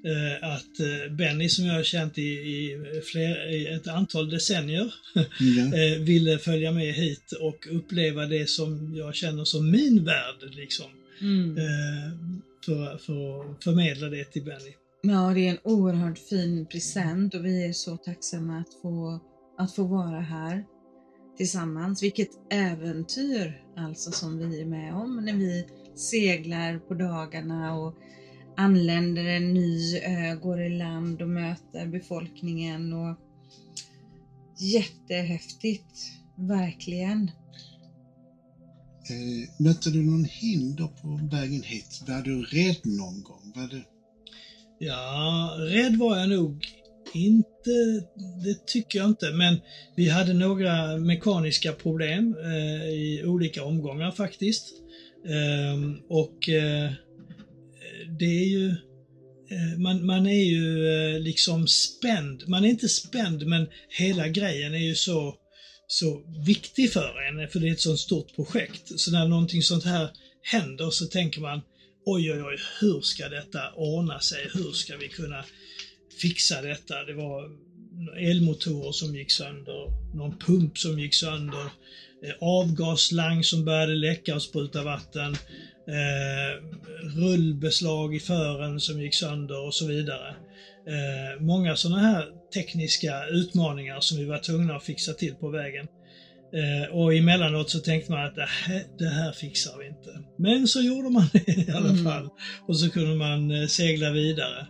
eh, 0.04 0.48
att 0.48 0.80
eh, 0.80 1.12
Benny 1.16 1.48
som 1.48 1.64
jag 1.64 1.74
har 1.74 1.82
känt 1.82 2.18
i, 2.18 2.22
i, 2.22 2.76
fler, 3.12 3.52
i 3.52 3.66
ett 3.66 3.86
antal 3.86 4.30
decennier 4.30 4.94
Ja. 5.14 5.74
eh, 5.78 5.98
ville 5.98 6.38
följa 6.38 6.72
med 6.72 6.94
hit 6.94 7.32
och 7.40 7.66
uppleva 7.70 8.26
det 8.26 8.48
som 8.48 8.94
jag 8.96 9.14
känner 9.14 9.44
som 9.44 9.70
min 9.70 10.04
värld 10.04 10.50
liksom. 10.50 10.86
Mm. 11.20 11.56
För, 12.64 12.98
för 12.98 13.50
att 13.52 13.64
förmedla 13.64 14.08
det 14.08 14.24
till 14.24 14.42
Benny. 14.42 14.72
Ja, 15.04 15.32
det 15.34 15.46
är 15.46 15.50
en 15.50 15.58
oerhört 15.64 16.18
fin 16.18 16.66
present 16.66 17.34
och 17.34 17.44
vi 17.44 17.66
är 17.66 17.72
så 17.72 17.96
tacksamma 17.96 18.58
att 18.58 18.74
få, 18.82 19.20
att 19.58 19.72
få 19.72 19.84
vara 19.84 20.20
här 20.20 20.64
tillsammans. 21.36 22.02
Vilket 22.02 22.28
äventyr 22.52 23.64
alltså 23.76 24.12
som 24.12 24.38
vi 24.38 24.60
är 24.60 24.66
med 24.66 24.94
om 24.94 25.24
när 25.24 25.32
vi 25.32 25.66
seglar 25.94 26.78
på 26.78 26.94
dagarna 26.94 27.74
och 27.74 27.94
anländer 28.56 29.24
en 29.24 29.54
ny 29.54 29.98
ö, 29.98 30.36
går 30.36 30.62
i 30.62 30.68
land 30.78 31.22
och 31.22 31.28
möter 31.28 31.86
befolkningen 31.86 32.92
och 32.92 33.16
jättehäftigt, 34.58 35.98
verkligen. 36.36 37.30
Eh, 39.10 39.64
mötte 39.64 39.90
du 39.90 40.02
någon 40.02 40.24
hinder 40.24 40.86
på 40.86 41.36
vägen 41.36 41.62
hit? 41.62 42.04
Var 42.08 42.22
du 42.22 42.42
rädd 42.42 42.80
någon 42.84 43.22
gång? 43.22 43.52
Var 43.54 43.66
du... 43.66 43.84
Ja, 44.84 45.54
rädd 45.58 45.96
var 45.96 46.18
jag 46.18 46.28
nog 46.28 46.66
inte, 47.14 47.70
det 48.44 48.66
tycker 48.66 48.98
jag 48.98 49.08
inte, 49.08 49.32
men 49.32 49.60
vi 49.96 50.08
hade 50.08 50.32
några 50.32 50.96
mekaniska 50.96 51.72
problem 51.72 52.36
eh, 52.44 52.88
i 52.88 53.22
olika 53.26 53.64
omgångar 53.64 54.10
faktiskt. 54.10 54.72
Eh, 55.26 56.06
och 56.08 56.48
eh, 56.48 56.92
det 58.18 58.24
är 58.24 58.48
ju, 58.48 58.68
eh, 59.50 59.78
man, 59.78 60.06
man 60.06 60.26
är 60.26 60.44
ju 60.44 60.88
eh, 60.88 61.20
liksom 61.20 61.68
spänd. 61.68 62.48
Man 62.48 62.64
är 62.64 62.68
inte 62.68 62.88
spänd, 62.88 63.46
men 63.46 63.66
hela 63.88 64.28
grejen 64.28 64.74
är 64.74 64.84
ju 64.84 64.94
så, 64.94 65.34
så 65.86 66.22
viktig 66.46 66.92
för 66.92 67.12
en, 67.28 67.48
för 67.48 67.60
det 67.60 67.68
är 67.68 67.72
ett 67.72 67.80
så 67.80 67.96
stort 67.96 68.34
projekt. 68.34 69.00
Så 69.00 69.12
när 69.12 69.28
någonting 69.28 69.62
sånt 69.62 69.84
här 69.84 70.10
händer 70.42 70.90
så 70.90 71.06
tänker 71.06 71.40
man, 71.40 71.60
oj, 72.04 72.32
oj, 72.32 72.42
oj, 72.42 72.58
hur 72.80 73.00
ska 73.00 73.28
detta 73.28 73.72
ordna 73.74 74.20
sig? 74.20 74.50
Hur 74.54 74.72
ska 74.72 74.96
vi 74.96 75.08
kunna 75.08 75.44
fixa 76.20 76.62
detta? 76.62 77.04
Det 77.04 77.14
var 77.14 77.50
elmotorer 78.16 78.92
som 78.92 79.16
gick 79.16 79.30
sönder, 79.30 80.14
någon 80.14 80.38
pump 80.38 80.78
som 80.78 80.98
gick 80.98 81.14
sönder, 81.14 81.64
eh, 82.24 82.34
avgaslang 82.40 82.70
avgasslang 82.70 83.44
som 83.44 83.64
började 83.64 83.94
läcka 83.94 84.34
och 84.34 84.42
spruta 84.42 84.82
vatten, 84.82 85.32
eh, 85.88 86.62
rullbeslag 87.16 88.14
i 88.14 88.20
fören 88.20 88.80
som 88.80 89.00
gick 89.00 89.14
sönder 89.14 89.66
och 89.66 89.74
så 89.74 89.86
vidare. 89.86 90.34
Eh, 90.86 91.40
många 91.40 91.76
sådana 91.76 92.00
här 92.00 92.26
tekniska 92.54 93.26
utmaningar 93.26 94.00
som 94.00 94.18
vi 94.18 94.24
var 94.24 94.38
tvungna 94.38 94.76
att 94.76 94.84
fixa 94.84 95.12
till 95.12 95.34
på 95.34 95.48
vägen. 95.48 95.86
Eh, 96.54 96.94
och 96.94 97.14
emellanåt 97.14 97.70
så 97.70 97.78
tänkte 97.80 98.12
man 98.12 98.24
att 98.26 98.34
det 98.34 98.48
här, 98.48 98.82
det 98.98 99.08
här 99.08 99.32
fixar 99.32 99.78
vi 99.78 99.86
inte. 99.88 100.10
Men 100.38 100.66
så 100.66 100.80
gjorde 100.82 101.10
man 101.10 101.24
det 101.32 101.48
i 101.48 101.70
alla 101.70 101.88
Mm. 101.90 102.04
fall. 102.04 102.28
Och 102.68 102.78
så 102.78 102.90
kunde 102.90 103.14
man 103.14 103.50
eh, 103.50 103.66
segla 103.66 104.10
vidare. 104.10 104.66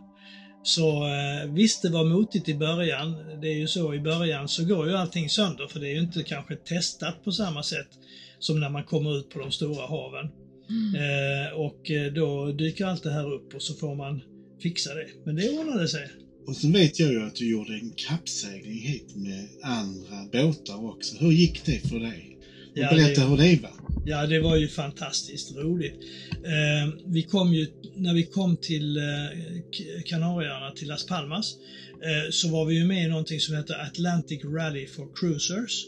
Så 0.65 1.05
eh, 1.07 1.53
visst, 1.55 1.83
det 1.83 1.89
var 1.91 2.05
motigt 2.05 2.49
i 2.49 2.55
början. 2.55 3.41
Det 3.41 3.49
är 3.49 3.59
ju 3.59 3.67
så, 3.67 3.95
i 3.95 4.01
början 4.01 4.49
så 4.49 4.65
går 4.65 4.89
ju 4.89 4.95
allting 4.95 5.29
sönder 5.29 5.67
för 5.67 5.81
det 5.81 5.89
är 5.89 5.95
ju 5.95 6.01
inte 6.01 6.23
kanske 6.23 6.57
testat 6.57 7.25
på 7.25 7.33
samma 7.33 7.63
sätt 7.63 7.89
som 8.39 8.61
när 8.61 8.69
man 8.71 8.85
kommer 8.85 9.19
ut 9.19 9.29
på 9.31 9.39
de 9.39 9.51
stora 9.53 9.87
haven. 9.87 10.31
Eh, 10.97 11.53
och 11.59 11.91
eh, 11.91 12.13
då 12.13 12.53
dyker 12.53 12.87
allt 12.87 13.03
det 13.03 13.13
här 13.13 13.33
upp 13.33 13.55
och 13.55 13.63
så 13.63 13.75
får 13.75 13.95
man 13.95 14.23
fixa 14.63 14.95
det. 14.95 15.07
Men 15.25 15.37
det 15.37 15.59
ordnade 15.59 15.89
sig. 15.89 16.09
Och 16.47 16.57
så 16.57 16.69
vet 16.69 16.99
jag 17.01 17.13
ju 17.13 17.23
att 17.23 17.35
du 17.35 17.51
gjorde 17.51 17.75
en 17.75 17.93
kappsegling 17.97 18.79
hit 18.81 19.15
med 19.17 19.49
andra 19.63 20.25
båtar 20.33 20.85
också. 20.87 21.17
Hur 21.17 21.33
gick 21.33 21.65
det 21.65 21.89
för 21.89 22.01
dig? 22.01 22.39
Och 22.73 22.79
Ja, 22.79 22.91
berätta 22.91 23.21
det- 23.21 23.27
hur 23.29 23.37
det 23.37 23.63
var. 23.63 23.71
Ja, 24.07 24.27
det 24.27 24.41
var 24.41 24.57
ju 24.57 24.69
fantastiskt 24.69 25.53
roligt. 25.57 25.95
Eh, 26.33 26.93
vi 27.07 27.23
kom 27.23 27.55
ju, 27.55 27.67
när 27.97 28.15
vi 28.15 28.23
kom 28.23 28.57
till 28.57 28.97
eh, 28.97 29.03
Kanarieöarna, 30.05 30.71
till 30.71 30.89
Las 30.89 31.07
Palmas, 31.07 31.55
eh, 32.03 32.31
så 32.31 32.49
var 32.49 32.65
vi 32.65 32.75
ju 32.75 32.85
med 32.85 33.05
i 33.05 33.09
någonting 33.09 33.41
som 33.41 33.55
heter 33.57 33.75
Atlantic 33.75 34.45
Rally 34.45 34.87
for 34.87 35.09
Cruisers. 35.21 35.87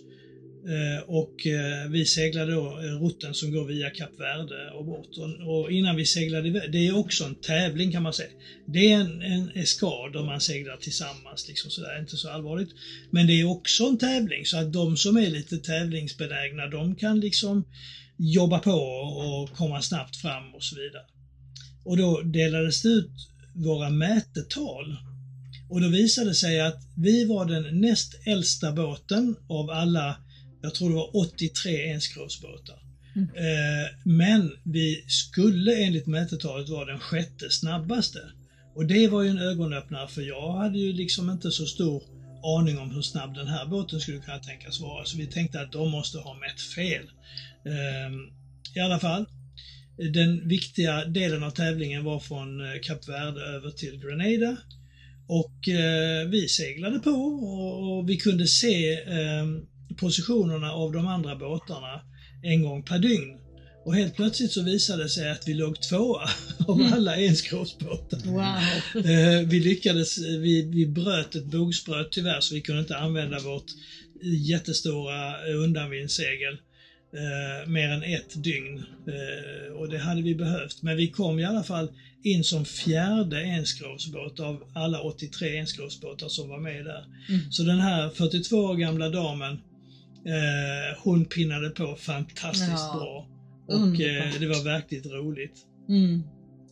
Eh, 0.66 1.02
och 1.06 1.46
eh, 1.46 1.90
vi 1.90 2.04
seglade 2.04 2.52
då 2.52 2.80
eh, 2.80 3.02
rutten 3.04 3.34
som 3.34 3.52
går 3.52 3.64
via 3.64 3.90
Kap 3.90 4.20
Verde 4.20 4.70
och 4.70 4.84
bort. 4.84 5.18
Och, 5.18 5.62
och 5.62 5.72
innan 5.72 5.96
vi 5.96 6.06
seglade 6.06 6.48
iväg, 6.48 6.72
det 6.72 6.86
är 6.86 6.96
också 6.96 7.24
en 7.24 7.34
tävling 7.34 7.92
kan 7.92 8.02
man 8.02 8.12
säga. 8.12 8.30
Det 8.66 8.92
är 8.92 9.00
en, 9.00 9.22
en 9.22 9.50
eskad 9.54 10.12
där 10.12 10.22
man 10.22 10.40
seglar 10.40 10.76
tillsammans, 10.76 11.48
liksom 11.48 11.70
sådär, 11.70 12.00
inte 12.00 12.16
så 12.16 12.30
allvarligt. 12.30 12.70
Men 13.10 13.26
det 13.26 13.40
är 13.40 13.44
också 13.44 13.84
en 13.84 13.98
tävling, 13.98 14.46
så 14.46 14.56
att 14.56 14.72
de 14.72 14.96
som 14.96 15.16
är 15.16 15.30
lite 15.30 15.56
tävlingsbenägna, 15.56 16.66
de 16.66 16.96
kan 16.96 17.20
liksom 17.20 17.64
jobba 18.18 18.58
på 18.58 18.72
och 18.72 19.56
komma 19.56 19.82
snabbt 19.82 20.16
fram 20.16 20.54
och 20.54 20.62
så 20.62 20.76
vidare. 20.76 21.04
Och 21.84 21.96
då 21.96 22.20
delades 22.20 22.82
det 22.82 22.88
ut 22.88 23.10
våra 23.54 23.90
mätetal. 23.90 24.96
Och 25.70 25.80
då 25.80 25.88
visade 25.88 26.30
det 26.30 26.34
sig 26.34 26.60
att 26.60 26.82
vi 26.96 27.24
var 27.24 27.44
den 27.44 27.80
näst 27.80 28.14
äldsta 28.26 28.72
båten 28.72 29.36
av 29.48 29.70
alla, 29.70 30.16
jag 30.64 30.74
tror 30.74 30.88
det 30.88 30.94
var 30.94 31.16
83 31.16 31.90
enskrovsbåtar. 31.90 32.78
Mm. 33.16 33.28
Eh, 33.28 33.90
men 34.04 34.52
vi 34.62 35.04
skulle 35.08 35.84
enligt 35.84 36.06
mätetalet 36.06 36.68
vara 36.68 36.84
den 36.84 37.00
sjätte 37.00 37.50
snabbaste. 37.50 38.18
Och 38.74 38.86
det 38.86 39.08
var 39.08 39.22
ju 39.22 39.28
en 39.28 39.38
ögonöppnare 39.38 40.08
för 40.08 40.22
jag 40.22 40.52
hade 40.52 40.78
ju 40.78 40.92
liksom 40.92 41.30
inte 41.30 41.50
så 41.50 41.66
stor 41.66 42.02
aning 42.58 42.78
om 42.78 42.90
hur 42.90 43.02
snabb 43.02 43.34
den 43.34 43.46
här 43.46 43.66
båten 43.66 44.00
skulle 44.00 44.18
kunna 44.18 44.38
tänkas 44.38 44.80
vara. 44.80 45.04
Så 45.04 45.16
vi 45.16 45.26
tänkte 45.26 45.60
att 45.60 45.72
de 45.72 45.90
måste 45.90 46.18
ha 46.18 46.34
mätt 46.34 46.60
fel. 46.60 47.04
Ehm, 47.64 48.30
I 48.74 48.80
alla 48.80 48.98
fall, 48.98 49.26
den 50.14 50.48
viktiga 50.48 51.04
delen 51.04 51.42
av 51.42 51.50
tävlingen 51.50 52.04
var 52.04 52.20
från 52.20 52.60
eh, 52.60 52.80
Kap 52.82 53.08
Verde 53.08 53.40
över 53.40 53.70
till 53.70 54.00
Grenada. 54.00 54.56
Och 55.26 55.68
eh, 55.68 56.28
vi 56.28 56.48
seglade 56.48 56.98
på 56.98 57.10
och, 57.10 57.98
och 57.98 58.10
vi 58.10 58.16
kunde 58.16 58.46
se 58.46 58.92
eh, 58.92 59.44
positionerna 59.96 60.72
av 60.72 60.92
de 60.92 61.06
andra 61.06 61.36
båtarna 61.36 62.00
en 62.42 62.62
gång 62.62 62.82
per 62.82 62.98
dygn. 62.98 63.38
Och 63.84 63.94
helt 63.94 64.16
plötsligt 64.16 64.52
så 64.52 64.62
visade 64.62 65.02
det 65.02 65.08
sig 65.08 65.30
att 65.30 65.48
vi 65.48 65.54
låg 65.54 65.82
tvåa 65.82 66.28
av 66.68 66.80
alla 66.92 67.16
enskrovsbåtar. 67.16 68.18
Wow. 68.24 69.06
Eh, 69.06 69.48
vi 69.48 69.60
lyckades, 69.60 70.18
vi, 70.18 70.62
vi 70.62 70.86
bröt 70.86 71.34
ett 71.34 71.44
bogspröt 71.44 72.12
tyvärr 72.12 72.40
så 72.40 72.54
vi 72.54 72.60
kunde 72.60 72.80
inte 72.80 72.96
använda 72.96 73.38
vårt 73.38 73.66
jättestora 74.22 75.46
undanvindssegel 75.46 76.52
eh, 77.14 77.70
mer 77.70 77.88
än 77.88 78.02
ett 78.02 78.44
dygn. 78.44 78.78
Eh, 79.06 79.72
och 79.72 79.88
det 79.88 79.98
hade 79.98 80.22
vi 80.22 80.34
behövt. 80.34 80.82
Men 80.82 80.96
vi 80.96 81.10
kom 81.10 81.38
i 81.38 81.44
alla 81.44 81.62
fall 81.62 81.88
in 82.22 82.44
som 82.44 82.64
fjärde 82.64 83.42
enskrovsbåt 83.42 84.40
av 84.40 84.62
alla 84.74 85.00
83 85.00 85.56
enskrovsbåtar 85.56 86.28
som 86.28 86.48
var 86.48 86.60
med 86.60 86.84
där. 86.84 87.04
Mm. 87.28 87.52
Så 87.52 87.62
den 87.62 87.80
här 87.80 88.10
42 88.10 88.56
år 88.56 88.74
gamla 88.74 89.08
damen, 89.08 89.58
eh, 90.26 91.02
hon 91.02 91.24
pinnade 91.24 91.70
på 91.70 91.96
fantastiskt 91.96 92.70
Ja, 92.70 92.94
bra. 92.94 93.28
Och 93.66 94.00
eh, 94.00 94.40
det 94.40 94.46
var 94.46 94.64
verkligt 94.64 95.06
roligt. 95.06 95.58
Mm. 95.88 96.22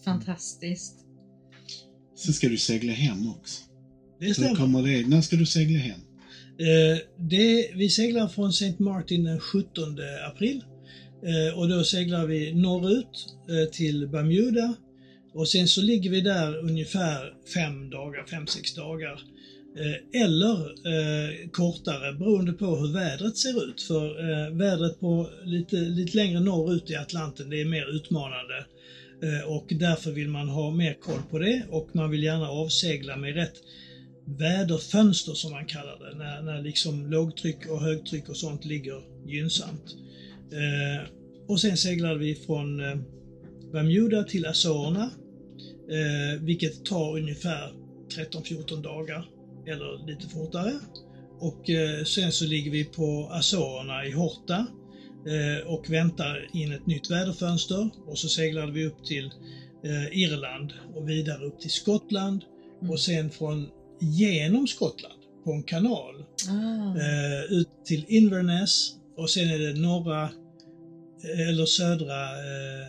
Fantastiskt. 0.04 0.94
Sen 2.16 2.34
ska 2.34 2.48
du 2.48 2.58
segla 2.58 2.92
hem 2.92 3.30
också. 3.30 3.62
Det 4.20 4.34
stämmer. 4.34 4.54
kommer 4.54 4.82
det? 4.82 5.08
När 5.08 5.20
ska 5.20 5.36
du 5.36 5.46
segla 5.46 5.78
hem? 5.78 6.00
Eh, 6.58 6.98
det, 7.18 7.70
vi 7.74 7.90
seglar 7.90 8.28
från 8.28 8.50
St. 8.50 8.74
Martin 8.78 9.24
den 9.24 9.40
17 9.40 9.98
april 10.28 10.64
eh, 11.26 11.58
och 11.58 11.68
då 11.68 11.84
seglar 11.84 12.26
vi 12.26 12.54
norrut 12.54 13.36
eh, 13.48 13.70
till 13.72 14.08
Bermuda 14.08 14.74
och 15.34 15.48
sen 15.48 15.68
så 15.68 15.82
ligger 15.82 16.10
vi 16.10 16.20
där 16.20 16.56
ungefär 16.58 17.34
fem 17.54 17.90
dagar, 17.90 18.26
fem, 18.26 18.46
sex 18.46 18.74
dagar. 18.74 19.22
Eh, 19.76 20.22
eller 20.22 20.56
eh, 20.86 21.48
kortare 21.50 22.12
beroende 22.12 22.52
på 22.52 22.76
hur 22.76 22.92
vädret 22.92 23.36
ser 23.36 23.64
ut. 23.64 23.82
För 23.82 24.30
eh, 24.30 24.50
vädret 24.50 25.00
på 25.00 25.28
lite, 25.44 25.76
lite 25.76 26.16
längre 26.16 26.40
norrut 26.40 26.90
i 26.90 26.96
Atlanten 26.96 27.50
det 27.50 27.60
är 27.60 27.64
mer 27.64 27.96
utmanande. 27.96 28.66
Eh, 29.22 29.48
och 29.48 29.66
därför 29.70 30.10
vill 30.10 30.28
man 30.28 30.48
ha 30.48 30.70
mer 30.70 30.94
koll 30.94 31.22
på 31.30 31.38
det 31.38 31.62
och 31.68 31.88
man 31.92 32.10
vill 32.10 32.22
gärna 32.22 32.48
avsegla 32.48 33.16
med 33.16 33.34
rätt 33.34 33.54
väderfönster 34.26 35.34
som 35.34 35.52
man 35.52 35.66
kallar 35.66 35.98
det, 35.98 36.18
när, 36.18 36.42
när 36.42 36.60
liksom 36.60 37.10
lågtryck 37.10 37.66
och 37.66 37.80
högtryck 37.80 38.28
och 38.28 38.36
sånt 38.36 38.64
ligger 38.64 39.02
gynnsamt. 39.26 39.96
Eh, 40.52 41.08
och 41.48 41.60
sen 41.60 41.76
seglade 41.76 42.18
vi 42.18 42.34
från 42.34 42.80
eh, 42.80 42.96
Bermuda 43.72 44.24
till 44.24 44.46
Azorerna, 44.46 45.10
eh, 45.90 46.40
vilket 46.40 46.84
tar 46.84 47.16
ungefär 47.16 47.72
13-14 48.16 48.82
dagar, 48.82 49.28
eller 49.66 50.06
lite 50.06 50.28
fortare. 50.28 50.72
Och 51.40 51.70
eh, 51.70 52.04
sen 52.04 52.32
så 52.32 52.44
ligger 52.44 52.70
vi 52.70 52.84
på 52.84 53.28
Azorerna 53.32 54.06
i 54.06 54.10
Horta 54.10 54.66
eh, 55.26 55.66
och 55.66 55.90
väntar 55.90 56.48
in 56.52 56.72
ett 56.72 56.86
nytt 56.86 57.10
väderfönster. 57.10 57.90
Och 58.06 58.18
så 58.18 58.28
seglade 58.28 58.72
vi 58.72 58.86
upp 58.86 59.04
till 59.04 59.26
eh, 59.84 60.18
Irland 60.18 60.72
och 60.94 61.08
vidare 61.08 61.44
upp 61.44 61.60
till 61.60 61.70
Skottland 61.70 62.44
och 62.88 63.00
sen 63.00 63.30
från 63.30 63.68
genom 64.00 64.66
Skottland 64.66 65.22
på 65.44 65.52
en 65.52 65.62
kanal 65.62 66.24
Ah. 66.50 66.94
ut 67.48 67.68
till 67.84 68.04
Inverness. 68.08 68.92
Och 69.16 69.30
sen 69.30 69.48
är 69.50 69.58
det 69.58 69.80
norra 69.80 70.28
eller 71.48 71.66
södra 71.66 72.14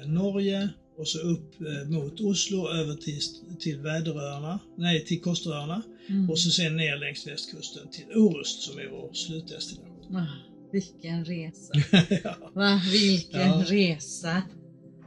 Norge. 0.05 0.69
Och 0.97 1.07
så 1.07 1.19
upp 1.19 1.53
mot 1.87 2.21
Oslo 2.21 2.67
över 2.69 2.95
till, 2.95 3.19
till 3.59 3.79
Väderöarna, 3.79 4.59
nej 4.77 5.05
till 5.05 5.21
Kosteröarna 5.21 5.81
Mm. 6.09 6.29
och 6.29 6.39
så 6.39 6.49
sen 6.49 6.75
ner 6.75 6.97
längs 6.97 7.27
västkusten 7.27 7.89
till 7.91 8.05
Orust 8.15 8.61
som 8.61 8.79
är 8.79 8.87
vår 8.91 9.13
slutdestination. 9.13 10.15
Ah, 10.15 10.25
vilken 10.71 11.25
resa. 11.25 11.73
ja, 12.23 12.51
Va? 12.55 12.81
Vilken 12.91 13.41
Ja. 13.41 13.63
resa. 13.67 14.41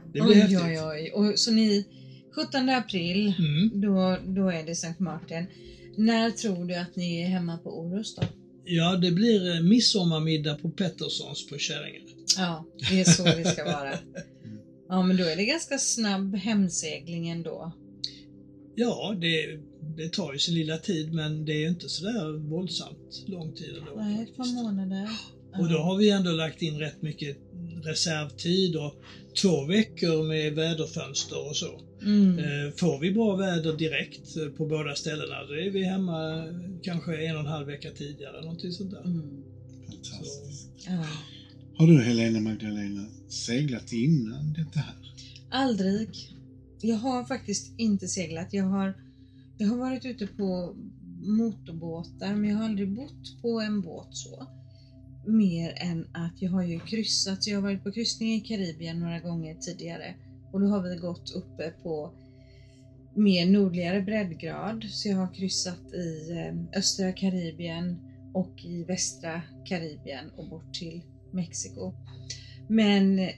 det 0.05 0.11
blir 0.11 0.23
oj, 0.23 0.33
häftigt. 0.35 0.59
oj, 0.63 0.81
oj. 0.83 1.11
Och, 1.13 1.39
så 1.39 1.51
ni 1.51 1.85
17 2.35 2.69
april, 2.69 3.33
Mm. 3.39 3.81
då, 3.81 4.17
då 4.27 4.49
är 4.49 4.65
det 4.65 4.75
Sankt 4.75 4.99
Martin. 4.99 5.45
När 5.97 6.31
tror 6.31 6.65
du 6.65 6.75
att 6.75 6.95
ni 6.95 7.21
är 7.21 7.27
hemma 7.27 7.57
på 7.57 7.79
Orust 7.79 8.17
då? 8.21 8.27
Ja, 8.65 8.95
det 8.97 9.11
blir 9.11 9.55
eh, 9.55 9.61
midsommarmiddag 9.61 10.55
på 10.55 10.69
Petterssons 10.69 11.47
på 11.49 11.57
Käringön. 11.57 12.07
Ja, 12.37 12.65
det 12.89 12.99
är 12.99 13.03
så 13.03 13.23
det 13.23 13.45
ska 13.45 13.63
vara. 13.63 13.93
Ja, 14.89 15.03
men 15.03 15.17
då 15.17 15.23
är 15.23 15.35
det 15.35 15.45
ganska 15.45 15.77
snabb 15.77 16.35
hemsegling 16.35 17.29
ändå. 17.29 17.71
Ja, 18.75 19.15
det, 19.21 19.59
det 19.95 20.13
tar 20.13 20.33
ju 20.33 20.39
sin 20.39 20.53
lilla 20.53 20.77
tid 20.77 21.13
men 21.13 21.45
det 21.45 21.53
är 21.53 21.59
ju 21.59 21.67
inte 21.67 21.89
sådär 21.89 22.49
våldsamt 22.49 23.23
lång 23.27 23.55
tid 23.55 23.75
ändå. 23.77 24.01
Nej, 24.01 24.23
ett 24.23 24.37
par 24.37 24.63
månader. 24.63 25.09
Och 25.59 25.69
då 25.69 25.77
har 25.77 25.97
vi 25.97 26.09
ändå 26.09 26.31
lagt 26.31 26.61
in 26.61 26.79
rätt 26.79 27.01
mycket 27.01 27.37
reservtid 27.83 28.75
och 28.75 28.93
två 29.41 29.65
veckor 29.65 30.27
med 30.27 30.53
väderfönster 30.53 31.49
och 31.49 31.55
så. 31.55 31.81
Mm. 32.01 32.39
Eh, 32.39 32.73
Får 32.75 32.99
vi 32.99 33.11
bra 33.11 33.35
väder 33.35 33.77
direkt 33.77 34.37
eh, 34.37 34.47
på 34.47 34.65
båda 34.65 34.95
ställena, 34.95 35.45
då 35.47 35.53
är 35.53 35.69
vi 35.69 35.83
hemma 35.83 36.37
eh, 36.37 36.53
kanske 36.83 37.25
en 37.25 37.35
och 37.35 37.41
en 37.41 37.47
halv 37.47 37.67
vecka 37.67 37.91
tidigare, 37.91 38.41
någonting 38.41 38.71
sånt 38.71 38.91
där. 38.91 39.05
Mm. 39.05 39.43
Fantastiskt. 39.87 40.69
Ja. 40.87 41.05
Har 41.77 41.87
du 41.87 42.01
Helena 42.01 42.39
Magdalena 42.39 43.05
seglat 43.27 43.93
innan 43.93 44.53
detta 44.53 44.79
här? 44.79 44.95
Aldrig. 45.49 46.09
Jag 46.81 46.95
har 46.95 47.23
faktiskt 47.23 47.73
inte 47.77 48.07
seglat. 48.07 48.53
Jag 48.53 48.63
har, 48.63 48.93
jag 49.57 49.67
har 49.67 49.77
varit 49.77 50.05
ute 50.05 50.27
på 50.27 50.75
motorbåtar 51.21 52.35
men 52.35 52.49
jag 52.49 52.57
har 52.57 52.65
aldrig 52.65 52.95
bott 52.95 53.41
på 53.41 53.61
en 53.61 53.81
båt 53.81 54.07
så. 54.11 54.47
Mer 55.25 55.73
än 55.77 56.07
att 56.11 56.41
jag 56.41 56.51
har 56.51 56.63
ju 56.63 56.79
kryssat, 56.79 57.43
så 57.43 57.49
jag 57.49 57.57
har 57.57 57.61
varit 57.61 57.83
på 57.83 57.91
kryssning 57.91 58.33
i 58.33 58.41
Karibien 58.41 58.99
några 58.99 59.19
gånger 59.19 59.55
tidigare. 59.55 60.15
Och 60.51 60.59
då 60.59 60.67
har 60.67 60.81
vi 60.81 60.95
gått 60.95 61.35
uppe 61.35 61.73
på 61.83 62.11
mer 63.15 63.45
nordligare 63.45 64.01
breddgrad. 64.01 64.83
Så 64.89 65.09
jag 65.09 65.17
har 65.17 65.33
kryssat 65.33 65.93
i 65.93 66.31
eh, 66.31 66.79
östra 66.79 67.11
Karibien 67.11 67.97
och 68.33 68.65
i 68.65 68.83
västra 68.83 69.41
Karibien 69.65 70.29
och 70.37 70.49
bort 70.49 70.73
till 70.73 71.01
Mexiko. 71.31 71.93
Men 72.67 73.29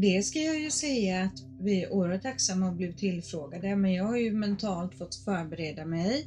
det 0.00 0.22
ska 0.22 0.38
jag 0.38 0.60
ju 0.60 0.70
säga 0.70 1.22
att 1.22 1.42
vi 1.60 1.82
är 1.82 1.92
oerhört 1.92 2.22
tacksamma 2.22 2.68
och 2.68 2.76
blivit 2.76 2.98
tillfrågade 2.98 3.76
men 3.76 3.92
jag 3.92 4.04
har 4.04 4.16
ju 4.16 4.32
mentalt 4.32 4.94
fått 4.98 5.14
förbereda 5.14 5.84
mig 5.84 6.26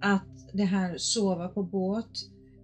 att 0.00 0.28
det 0.52 0.64
här 0.64 0.98
sova 0.98 1.48
på 1.48 1.62
båt, 1.62 2.10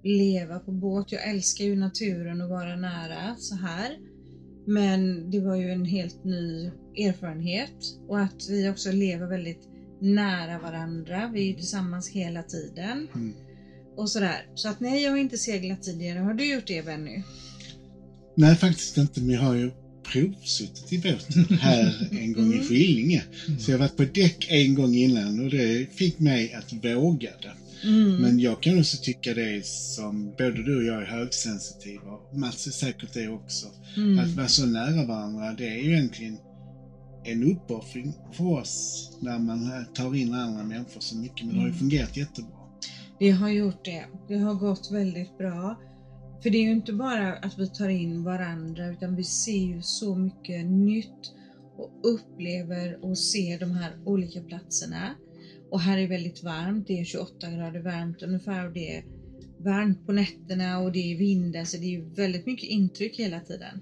leva 0.04 0.58
på 0.58 0.72
båt. 0.72 1.12
Jag 1.12 1.28
älskar 1.28 1.64
ju 1.64 1.76
naturen 1.76 2.40
och 2.40 2.48
vara 2.48 2.76
nära 2.76 3.36
så 3.38 3.54
här. 3.54 3.98
Men 4.66 5.30
det 5.30 5.40
var 5.40 5.56
ju 5.56 5.70
en 5.70 5.84
helt 5.84 6.24
ny 6.24 6.70
erfarenhet 6.96 7.74
och 8.08 8.20
att 8.20 8.48
vi 8.50 8.68
också 8.70 8.92
lever 8.92 9.26
väldigt 9.26 9.68
nära 10.00 10.58
varandra. 10.58 11.30
Vi 11.34 11.50
är 11.50 11.54
tillsammans 11.54 12.08
hela 12.08 12.42
tiden 12.42 13.08
Mm. 13.14 13.32
och 13.96 14.10
sådär. 14.10 14.46
Så 14.54 14.68
att 14.68 14.80
nej, 14.80 15.02
jag 15.02 15.10
har 15.10 15.18
inte 15.18 15.38
seglat 15.38 15.82
tidigare. 15.82 16.18
Har 16.18 16.34
du 16.34 16.52
gjort 16.52 16.66
det 16.66 16.84
Benny? 16.84 17.22
Nej, 18.34 18.56
faktiskt 18.56 18.96
inte. 18.98 19.20
Men 19.20 19.30
jag 19.30 19.42
har 19.42 19.54
ju 19.54 19.70
provsuttit 20.12 20.92
i 20.92 20.98
båten 20.98 21.58
här 21.58 22.08
en 22.10 22.32
gång 22.32 22.52
i 22.52 22.54
Mm. 22.54 22.66
Skillinge. 22.68 23.22
Så 23.58 23.70
jag 23.70 23.78
har 23.78 23.84
varit 23.84 23.96
på 23.96 24.04
däck 24.04 24.46
en 24.48 24.74
gång 24.74 24.94
innan 24.94 25.40
och 25.40 25.50
det 25.50 25.86
fick 25.94 26.18
mig 26.18 26.52
att 26.52 26.72
våga 26.72 27.30
det. 27.42 27.52
Mm. 27.88 28.16
Men 28.16 28.38
jag 28.40 28.62
kan 28.62 28.78
också 28.78 28.96
tycka 29.02 29.34
det 29.34 29.66
som 29.66 30.34
både 30.38 30.62
du 30.62 30.76
och 30.76 30.84
jag 30.84 31.02
är 31.02 31.06
högsensitiva, 31.06 32.10
och 32.10 32.38
Mats 32.38 32.66
är 32.66 32.70
säkert 32.70 33.12
det 33.12 33.28
också. 33.28 33.66
Mm. 33.96 34.18
Att 34.18 34.28
vara 34.36 34.48
så 34.48 34.66
nära 34.66 35.04
varandra, 35.04 35.52
det 35.52 35.66
är 35.68 35.76
ju 35.82 35.92
egentligen 35.92 36.38
en 37.24 37.44
uppoffring 37.44 38.12
för 38.32 38.44
oss 38.44 39.10
när 39.20 39.38
man 39.38 39.84
tar 39.94 40.14
in 40.14 40.34
andra 40.34 40.62
människor 40.62 41.00
så 41.00 41.16
mycket. 41.16 41.46
Men 41.46 41.54
det 41.54 41.60
har 41.60 41.66
ju 41.66 41.72
Mm. 41.72 41.78
fungerat 41.78 42.16
jättebra. 42.16 42.50
Det 43.18 43.30
har 43.30 43.48
gjort 43.48 43.84
det. 43.84 44.04
Det 44.28 44.36
har 44.36 44.54
gått 44.54 44.90
väldigt 44.90 45.38
bra. 45.38 45.76
För 46.42 46.50
det 46.50 46.58
är 46.58 46.62
ju 46.62 46.72
inte 46.72 46.92
bara 46.92 47.36
att 47.36 47.58
vi 47.58 47.68
tar 47.68 47.88
in 47.88 48.24
varandra 48.24 48.86
utan 48.88 49.16
vi 49.16 49.24
ser 49.24 49.74
ju 49.74 49.82
så 49.82 50.14
mycket 50.14 50.66
nytt 50.66 51.34
och 51.76 51.90
upplever 52.02 53.04
och 53.04 53.18
ser 53.18 53.60
de 53.60 53.70
här 53.70 53.98
olika 54.04 54.40
platserna. 54.40 55.14
Och 55.70 55.80
här 55.80 55.98
är 55.98 56.08
väldigt 56.08 56.42
varmt, 56.42 56.86
det 56.86 57.00
är 57.00 57.04
28 57.04 57.50
grader 57.50 57.80
varmt 57.80 58.22
ungefär 58.22 58.66
och 58.66 58.72
det 58.72 58.96
är 58.96 59.04
varmt 59.58 60.06
på 60.06 60.12
nätterna 60.12 60.78
och 60.78 60.92
det 60.92 61.12
är 61.12 61.16
vind, 61.16 61.68
så 61.68 61.76
det 61.76 61.94
är 61.94 62.00
väldigt 62.00 62.46
mycket 62.46 62.68
intryck 62.68 63.18
hela 63.18 63.40
tiden. 63.40 63.80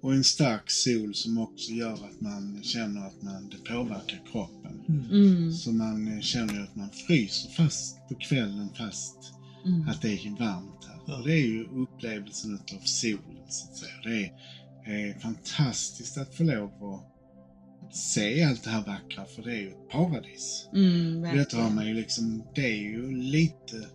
Och 0.00 0.14
en 0.14 0.24
stark 0.24 0.70
sol 0.70 1.14
som 1.14 1.38
också 1.38 1.72
gör 1.72 1.92
att 1.92 2.20
man 2.20 2.62
känner 2.62 3.06
att 3.06 3.22
man, 3.22 3.48
det 3.48 3.72
påverkar 3.72 4.22
kroppen. 4.32 4.80
Mm. 4.88 5.10
Mm. 5.10 5.52
Så 5.52 5.72
man 5.72 6.22
känner 6.22 6.54
ju 6.54 6.60
att 6.60 6.76
man 6.76 6.90
fryser 6.90 7.50
fast 7.50 8.08
på 8.08 8.14
kvällen 8.14 8.68
fast 8.78 9.39
Mm. 9.66 9.88
att 9.88 10.02
det 10.02 10.08
är 10.08 10.38
varmt 10.38 10.84
här. 10.88 11.18
Och 11.18 11.26
det 11.26 11.32
är 11.32 11.46
ju 11.46 11.64
upplevelsen 11.64 12.54
utav 12.54 12.78
solen 12.84 13.44
så 13.48 13.68
att 13.68 13.76
säga. 13.76 13.92
Det 14.04 14.24
är, 14.24 15.08
är 15.08 15.18
fantastiskt 15.18 16.18
att 16.18 16.34
få 16.34 16.42
lov 16.44 16.70
att 16.84 17.96
se 17.96 18.42
allt 18.42 18.62
det 18.64 18.70
här 18.70 18.82
vackra 18.82 19.24
för 19.24 19.42
det 19.42 19.52
är 19.52 19.60
ju 19.60 19.68
ett 19.68 19.88
paradis. 19.90 20.68
Mm, 20.74 21.20
Detta 21.20 21.30
har 21.30 21.34
verkligen. 21.36 21.74
man 21.74 21.86
ju 21.86 21.94
liksom, 21.94 22.42
det 22.54 22.64
är 22.72 22.82
ju 22.82 23.12
lite 23.12 23.86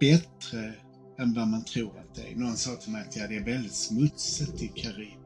bättre 0.00 0.74
än 1.18 1.34
vad 1.34 1.48
man 1.48 1.64
tror 1.64 1.98
att 1.98 2.14
det 2.14 2.22
är. 2.22 2.34
Någon 2.34 2.56
sa 2.56 2.76
till 2.76 2.92
mig 2.92 3.02
att 3.08 3.16
ja, 3.16 3.26
det 3.26 3.36
är 3.36 3.44
väldigt 3.44 3.74
smutsigt 3.74 4.62
i 4.62 4.68
Karibien. 4.68 5.16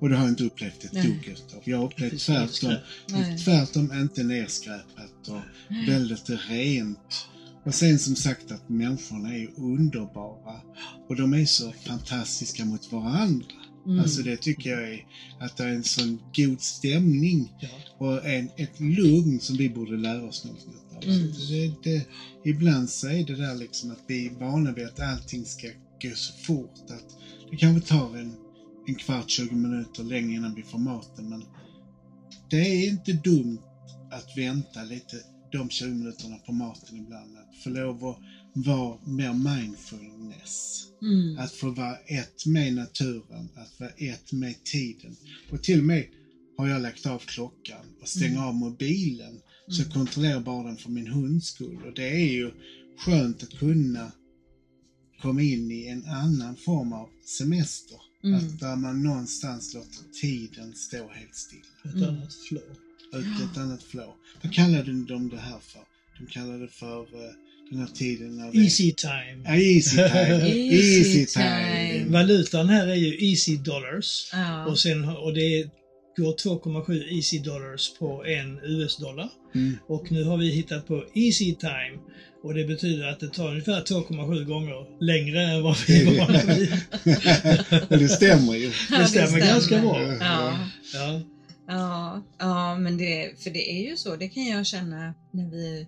Och 0.00 0.08
det 0.08 0.16
har 0.16 0.22
jag 0.22 0.32
inte 0.32 0.44
upplevt 0.44 0.84
ett 0.84 0.92
dugg 0.92 1.28
utav. 1.28 1.62
Jag 1.64 1.78
har 1.78 1.84
upplevt 1.84 2.20
tvärtom. 2.20 2.74
Tvärtom 3.44 3.92
inte 3.92 4.22
nedskräpat 4.22 5.28
och 5.28 5.40
väldigt 5.88 6.30
rent. 6.30 7.28
Och 7.66 7.74
sen 7.74 7.98
som 7.98 8.16
sagt 8.16 8.50
att 8.50 8.68
människorna 8.68 9.34
är 9.36 9.48
underbara 9.56 10.60
och 11.08 11.16
de 11.16 11.32
är 11.32 11.44
så 11.44 11.72
fantastiska 11.72 12.64
mot 12.64 12.92
varandra. 12.92 13.46
Mm. 13.86 14.00
Alltså 14.00 14.22
det 14.22 14.36
tycker 14.36 14.70
jag 14.70 14.92
är 14.92 15.06
att 15.40 15.56
det 15.56 15.64
är 15.64 15.68
en 15.68 15.84
sån 15.84 16.20
god 16.36 16.60
stämning 16.60 17.52
Ja. 17.60 17.68
och 17.98 18.26
en, 18.26 18.48
ett 18.56 18.80
lugn 18.80 19.40
som 19.40 19.56
vi 19.56 19.68
borde 19.68 19.96
lära 19.96 20.22
oss 20.24 20.44
någonting 20.44 20.72
av. 20.96 21.04
Mm. 21.04 21.32
Så 21.32 21.52
det, 21.52 21.72
det, 21.82 22.06
ibland 22.44 22.90
så 22.90 23.08
är 23.08 23.24
det 23.24 23.34
där 23.34 23.54
liksom 23.54 23.90
att 23.90 24.02
vi 24.06 24.26
är 24.26 24.30
vana 24.30 24.72
vid 24.72 24.86
att 24.86 25.00
allting 25.00 25.44
ska 25.44 25.68
gå 26.02 26.14
så 26.14 26.32
fort 26.32 26.90
att 26.90 27.16
det 27.50 27.56
kanske 27.56 27.88
tar 27.88 28.16
en, 28.16 28.34
en 28.86 28.94
kvart, 28.94 29.30
20 29.30 29.54
minuter 29.54 30.04
längre 30.04 30.34
innan 30.34 30.54
vi 30.54 30.62
får 30.62 30.78
maten 30.78 31.28
men 31.28 31.44
det 32.50 32.56
är 32.56 32.88
inte 32.88 33.12
dumt 33.12 33.58
att 34.10 34.38
vänta 34.38 34.82
lite 34.82 35.16
de 35.56 35.68
20 35.70 35.94
minuterna 35.94 36.36
på 36.38 36.52
maten 36.52 36.96
ibland. 36.96 37.36
Att 37.36 37.56
få 37.62 37.70
lov 37.70 38.04
att 38.04 38.16
vara 38.54 38.98
mer 39.06 39.32
mindfulness. 39.32 40.84
Mm. 41.02 41.38
Att 41.38 41.50
få 41.50 41.70
vara 41.70 41.96
ett 41.96 42.46
med 42.46 42.72
naturen, 42.72 43.48
att 43.54 43.80
vara 43.80 43.90
ett 43.90 44.32
med 44.32 44.64
tiden. 44.64 45.16
Och 45.50 45.62
till 45.62 45.78
och 45.78 45.84
med 45.84 46.04
har 46.56 46.66
jag 46.66 46.80
lagt 46.80 47.06
av 47.06 47.18
klockan 47.18 47.84
och 48.00 48.08
stängt 48.08 48.30
Mm. 48.32 48.42
av 48.42 48.54
mobilen. 48.54 49.40
Så 49.68 49.80
jag 49.80 49.86
Mm. 49.86 49.92
kontrollerar 49.94 50.40
bara 50.40 50.62
den 50.62 50.76
för 50.76 50.88
min 50.90 51.06
hunds 51.06 51.46
skull. 51.46 51.82
Och 51.86 51.92
det 51.94 52.04
är 52.08 52.32
ju 52.32 52.50
skönt 52.98 53.42
att 53.42 53.58
kunna 53.58 54.12
komma 55.22 55.42
in 55.42 55.70
i 55.70 55.86
en 55.86 56.04
annan 56.04 56.56
form 56.56 56.92
av 56.92 57.08
semester. 57.38 57.96
Mm. 58.24 58.34
Att 58.38 58.58
där 58.60 58.76
man 58.76 59.02
någonstans 59.02 59.74
låter 59.74 60.02
tiden 60.20 60.74
stå 60.74 61.08
helt 61.10 61.34
still. 61.34 61.62
Ett 61.84 61.94
Mm. 61.94 62.08
annat 62.08 62.34
flow. 62.34 62.76
Ut 63.12 63.50
ett 63.50 63.58
annat 63.58 63.82
flow. 63.82 64.12
Vad 64.42 64.54
kallade 64.54 64.92
de 64.92 65.28
det 65.28 65.38
här 65.38 65.58
för? 65.60 65.80
De 66.18 66.26
kallade 66.26 66.58
det 66.58 66.68
för 66.68 67.00
eh, 67.00 67.32
den 67.70 67.78
här 67.78 67.86
tiden 67.86 68.36
när 68.36 68.52
det... 68.52 68.58
Easy 68.58 68.92
time. 68.92 69.42
Ja, 69.44 69.56
easy 69.56 69.96
time. 69.96 70.48
Easy 70.48 70.98
easy 70.98 71.26
time. 71.26 71.92
time. 71.92 72.04
Valutan 72.08 72.68
här 72.68 72.86
är 72.86 72.94
ju 72.94 73.30
easy 73.30 73.56
dollars. 73.56 74.30
Ja. 74.32 74.66
Och, 74.66 74.78
sen, 74.78 75.08
och 75.08 75.34
det 75.34 75.70
går 76.16 76.32
2,7 76.32 77.16
easy 77.16 77.38
dollars 77.38 77.92
på 77.98 78.24
en 78.24 78.58
US-dollar. 78.58 79.28
Mm. 79.54 79.76
Och 79.86 80.12
nu 80.12 80.24
har 80.24 80.36
vi 80.36 80.50
hittat 80.50 80.86
på 80.86 81.04
easy 81.14 81.54
time. 81.54 81.98
Och 82.42 82.54
det 82.54 82.64
betyder 82.64 83.08
att 83.08 83.20
det 83.20 83.28
tar 83.28 83.48
ungefär 83.48 83.80
2,7 83.80 84.44
gånger 84.44 85.04
längre 85.04 85.42
än 85.42 85.62
vad 85.62 85.76
vi 85.86 86.02
är 86.02 86.18
vana 86.18 86.40
vid. 86.54 88.00
Det 88.00 88.08
stämmer 88.08 88.54
ju. 88.54 88.72
Ja, 88.90 88.98
Det 88.98 89.06
stämmer 89.06 89.38
ganska 89.38 89.80
bra. 89.80 90.02
Ja. 90.20 90.58
Ja. 90.94 91.20
Ja, 91.68 92.22
ja 92.38 92.78
men 92.78 92.98
det, 92.98 93.42
för 93.42 93.50
det 93.50 93.70
är 93.70 93.90
ju 93.90 93.96
så, 93.96 94.16
det 94.16 94.28
kan 94.28 94.44
jag 94.46 94.66
känna 94.66 95.14
när 95.32 95.50
vi, 95.50 95.86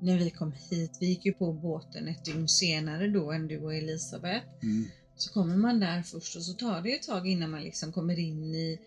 när 0.00 0.18
vi 0.18 0.30
kom 0.30 0.52
hit. 0.70 0.96
Vi 1.00 1.06
gick 1.06 1.26
ju 1.26 1.32
på 1.32 1.52
båten 1.52 2.08
ett 2.08 2.24
dygn 2.24 2.48
senare 2.48 3.08
då 3.08 3.32
än 3.32 3.48
du 3.48 3.58
och 3.58 3.74
Elisabeth. 3.74 4.46
Mm. 4.62 4.84
Så 5.16 5.32
kommer 5.32 5.56
man 5.56 5.80
där 5.80 6.02
först 6.02 6.36
och 6.36 6.42
så 6.42 6.52
tar 6.52 6.82
det 6.82 6.92
ett 6.94 7.02
tag 7.02 7.28
innan 7.28 7.50
man 7.50 7.62
liksom 7.62 7.92
kommer 7.92 8.18
in 8.18 8.54
i 8.54 8.78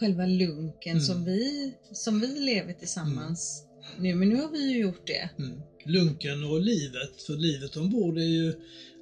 själva 0.00 0.26
lunken 0.26 0.92
Mm. 0.92 1.00
som, 1.00 1.24
vi, 1.24 1.74
som 1.92 2.20
vi 2.20 2.26
lever 2.26 2.72
tillsammans 2.72 3.64
nu. 3.98 4.14
Men 4.14 4.28
nu 4.28 4.36
har 4.36 4.50
vi 4.50 4.72
ju 4.72 4.78
gjort 4.80 5.06
det. 5.06 5.30
Mm. 5.38 5.60
Lunken 5.84 6.44
och 6.44 6.60
livet, 6.60 7.22
för 7.26 7.36
livet 7.36 7.76
ombord 7.76 8.18
är 8.18 8.22
ju 8.22 8.54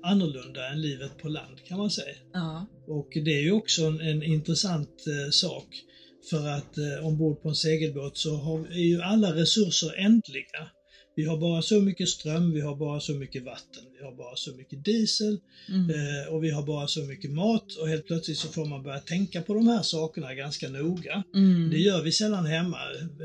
annorlunda 0.02 0.68
än 0.72 0.80
livet 0.82 1.18
på 1.18 1.28
land 1.28 1.64
kan 1.64 1.78
man 1.78 1.90
säga. 1.90 2.14
Ja. 2.32 2.66
Och 2.86 3.08
det 3.12 3.30
är 3.38 3.42
ju 3.42 3.52
också 3.52 3.82
en, 3.84 4.00
en 4.00 4.22
intressant 4.22 5.04
eh, 5.06 5.30
sak 5.30 5.84
För 6.30 6.48
att 6.48 6.78
eh, 6.78 7.06
ombord 7.06 7.42
på 7.42 7.48
en 7.48 7.54
segelbåt 7.54 8.18
så 8.18 8.36
har, 8.36 8.58
är 8.60 8.84
ju 8.88 9.02
alla 9.02 9.34
resurser 9.34 9.94
ändliga. 9.98 10.70
Vi 11.16 11.24
har 11.24 11.36
bara 11.38 11.62
så 11.62 11.80
mycket 11.80 12.08
ström, 12.08 12.52
vi 12.52 12.60
har 12.60 12.76
bara 12.76 13.00
så 13.00 13.12
mycket 13.14 13.44
vatten, 13.44 13.84
vi 13.98 14.04
har 14.04 14.14
bara 14.16 14.36
så 14.36 14.52
mycket 14.56 14.84
diesel 14.84 15.38
Mm. 15.68 15.90
eh, 15.90 16.32
och 16.32 16.44
vi 16.44 16.50
har 16.50 16.62
bara 16.62 16.86
så 16.86 17.00
mycket 17.02 17.30
mat 17.30 17.76
och 17.80 17.88
helt 17.88 18.06
plötsligt 18.06 18.38
så 18.38 18.48
får 18.48 18.64
man 18.66 18.82
börja 18.82 18.98
tänka 19.00 19.42
på 19.42 19.54
de 19.54 19.68
här 19.68 19.82
sakerna 19.82 20.34
ganska 20.34 20.68
noga. 20.68 21.22
Mm. 21.34 21.70
Det 21.70 21.78
gör 21.78 22.02
vi 22.02 22.12
sällan 22.12 22.46
hemma. 22.46 22.78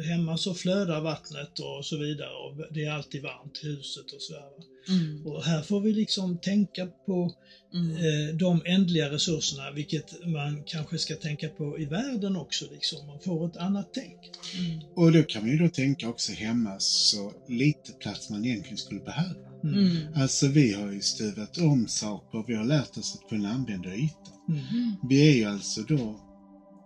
Hemma 0.09 0.37
så 0.37 0.53
flödar 0.53 1.01
vattnet 1.01 1.59
och 1.59 1.85
så 1.85 1.97
vidare 1.97 2.29
och 2.29 2.73
det 2.73 2.85
är 2.85 2.91
alltid 2.91 3.21
varmt 3.23 3.59
i 3.63 3.67
huset 3.67 4.11
och 4.11 4.21
sådär. 4.21 4.41
va. 4.41 4.63
Mm. 4.89 5.25
Och 5.27 5.43
här 5.43 5.61
får 5.61 5.81
vi 5.81 5.93
liksom 5.93 6.37
tänka 6.37 6.87
på 7.05 7.33
Mm. 7.73 7.91
eh, 7.91 8.35
de 8.35 8.61
ändliga 8.65 9.11
resurserna, 9.11 9.71
vilket 9.71 10.25
man 10.25 10.63
kanske 10.65 10.97
ska 10.97 11.15
tänka 11.15 11.49
på 11.49 11.79
i 11.79 11.85
världen 11.85 12.35
också. 12.35 12.65
Liksom. 12.71 13.07
Man 13.07 13.19
får 13.19 13.47
ett 13.47 13.57
annat 13.57 13.89
tänk. 13.93 14.19
Mm. 14.59 14.79
Och 14.95 15.11
då 15.11 15.23
kan 15.23 15.41
man 15.41 15.51
ju 15.51 15.57
då 15.57 15.69
tänka 15.69 16.09
också 16.09 16.31
hemma 16.31 16.75
så 16.79 17.33
lite 17.47 17.91
plats 17.91 18.29
man 18.29 18.45
egentligen 18.45 18.77
skulle 18.77 18.99
behöva. 18.99 19.49
Mm. 19.63 19.79
Mm. 19.79 19.97
Alltså 20.15 20.47
vi 20.47 20.73
har 20.73 20.91
ju 20.91 21.01
stuvat 21.01 21.57
om 21.57 21.87
saker 21.87 22.37
och 22.37 22.49
vi 22.49 22.55
har 22.55 22.65
lärt 22.65 22.97
oss 22.97 23.15
att 23.15 23.29
kunna 23.29 23.49
använda 23.49 23.95
ytan. 23.95 24.33
Mm. 24.49 24.95
Vi 25.09 25.29
är 25.31 25.35
ju 25.35 25.45
alltså 25.45 25.81
då 25.81 26.19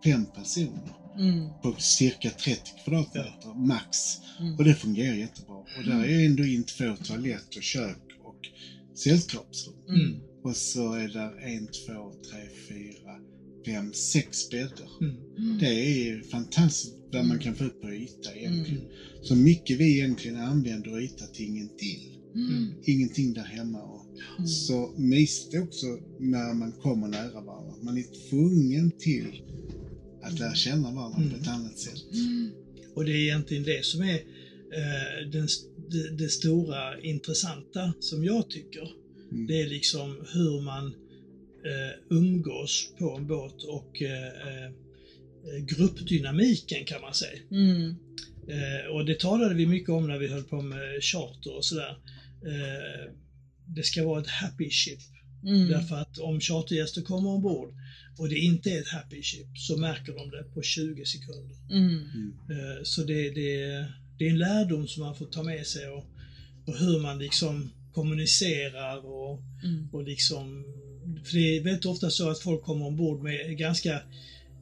fem 0.04 0.26
personer 0.26 0.99
Mm. 1.19 1.49
på 1.63 1.75
cirka 1.79 2.29
30 2.29 2.62
kvadratmeter 2.84 3.67
max. 3.67 3.97
Mm. 4.39 4.55
Och 4.55 4.63
det 4.63 4.73
fungerar 4.75 5.15
jättebra. 5.15 5.55
Och 5.55 5.84
där 5.86 6.05
är 6.05 6.25
ändå 6.25 6.45
in 6.45 6.63
två 6.63 6.95
toalett 7.03 7.55
och 7.55 7.63
kök 7.63 7.97
och 8.23 8.39
sällskapsrum. 8.97 9.75
Mm. 9.89 10.19
Och 10.43 10.55
så 10.55 10.93
är 10.93 11.08
där 11.08 11.39
en, 11.55 11.67
två, 11.67 12.13
tre, 12.29 12.41
fyra, 12.69 13.15
fem, 13.65 13.93
sex 13.93 14.49
bäddar. 14.49 14.89
Mm. 15.01 15.58
Det 15.60 15.65
är 16.10 16.21
fantastiskt 16.23 16.95
vad 17.12 17.25
man 17.25 17.39
kan 17.39 17.55
få 17.55 17.63
ut 17.63 17.82
på 17.82 17.93
yta 17.93 18.36
egentligen. 18.36 18.82
Mm. 18.82 18.91
Så 19.23 19.36
mycket 19.36 19.77
vi 19.77 19.97
egentligen 19.97 20.38
använder 20.38 20.99
yta 21.01 21.25
till 21.25 21.45
ingenting. 21.45 22.19
Mm. 22.36 22.73
Ingenting 22.84 23.34
där 23.34 23.43
hemma. 23.43 23.82
Och 23.82 24.05
Mm. 24.38 24.47
så 24.47 24.93
mysigt 24.97 25.55
också 25.63 25.86
när 26.19 26.53
man 26.53 26.71
kommer 26.71 27.08
nära 27.08 27.41
varandra. 27.41 27.73
Man 27.82 27.97
är 27.97 28.29
tvungen 28.29 28.91
till 28.91 29.43
att 30.34 30.39
lära 30.39 30.56
känna 30.56 30.92
varandra 30.92 31.18
Mm. 31.18 31.30
på 31.30 31.36
ett 31.36 31.48
annat 31.48 31.78
sätt. 31.80 32.04
Mm. 32.13 32.52
Och 32.96 33.06
det 33.06 33.12
är 33.12 33.15
egentligen 33.24 33.63
det 33.63 33.86
som 33.86 34.02
är 34.02 34.15
eh, 34.80 35.30
den, 35.32 35.48
det, 35.89 36.18
det 36.18 36.30
stora 36.30 37.02
intressanta 37.02 37.94
som 38.00 38.24
jag 38.26 38.50
tycker. 38.50 38.92
Mm. 39.32 39.48
Det 39.48 39.62
är 39.62 39.68
liksom 39.68 40.26
hur 40.34 40.62
man 40.62 40.86
eh, 41.65 42.18
umgås 42.18 42.94
på 43.00 43.15
en 43.15 43.28
båt 43.28 43.63
och 43.63 44.02
eh, 44.02 44.28
eh, 44.28 44.72
gruppdynamiken 45.68 46.86
kan 46.86 47.02
man 47.02 47.13
säga. 47.13 47.39
Mm. 47.52 47.96
Eh, 48.48 48.92
och 48.92 49.06
det 49.06 49.20
talade 49.20 49.56
vi 49.56 49.65
mycket 49.68 49.89
om 49.89 50.08
när 50.08 50.18
vi 50.18 50.28
höll 50.28 50.44
på 50.44 50.62
med 50.62 51.04
charter 51.04 51.56
och 51.58 51.65
sådär. 51.65 51.98
Eh, 52.46 53.13
det 53.76 53.84
ska 53.84 54.04
vara 54.08 54.22
ett 54.22 54.28
happy 54.28 54.70
ship. 54.70 55.00
Mm. 55.43 55.67
Därför 55.67 55.95
att 55.95 56.17
om 56.17 56.39
chartergäster 56.39 57.02
kommer 57.02 57.30
ombord 57.30 57.73
och 58.17 58.30
det 58.30 58.39
inte 58.39 58.69
är 58.71 58.80
ett 58.82 58.88
happy 58.88 59.23
ship 59.23 59.47
så 59.58 59.78
märker 59.78 60.13
de 60.13 60.30
det 60.30 60.43
på 60.54 60.62
20 60.62 61.06
sekunder. 61.06 61.56
Mm. 61.71 62.34
Eh, 62.49 62.84
Så 62.84 63.04
det, 63.04 63.30
det, 63.30 63.86
det 64.17 64.25
är 64.25 64.30
en 64.30 64.38
lärdom 64.39 64.88
som 64.88 65.04
man 65.04 65.15
får 65.15 65.25
ta 65.25 65.43
med 65.43 65.65
sig 65.67 65.88
och, 65.89 66.06
och 66.65 66.78
hur 66.78 66.99
man 66.99 67.19
liksom 67.19 67.69
kommunicerar 67.93 69.06
och, 69.06 69.39
Mm. 69.63 69.89
och 69.91 70.04
liksom... 70.04 70.65
För 71.25 71.34
det 71.34 71.58
är 71.58 71.63
väldigt 71.63 71.86
ofta 71.86 72.10
så 72.10 72.30
att 72.30 72.39
folk 72.39 72.63
kommer 72.63 72.86
ombord 72.86 73.23
med 73.23 73.58
ganska 73.58 74.02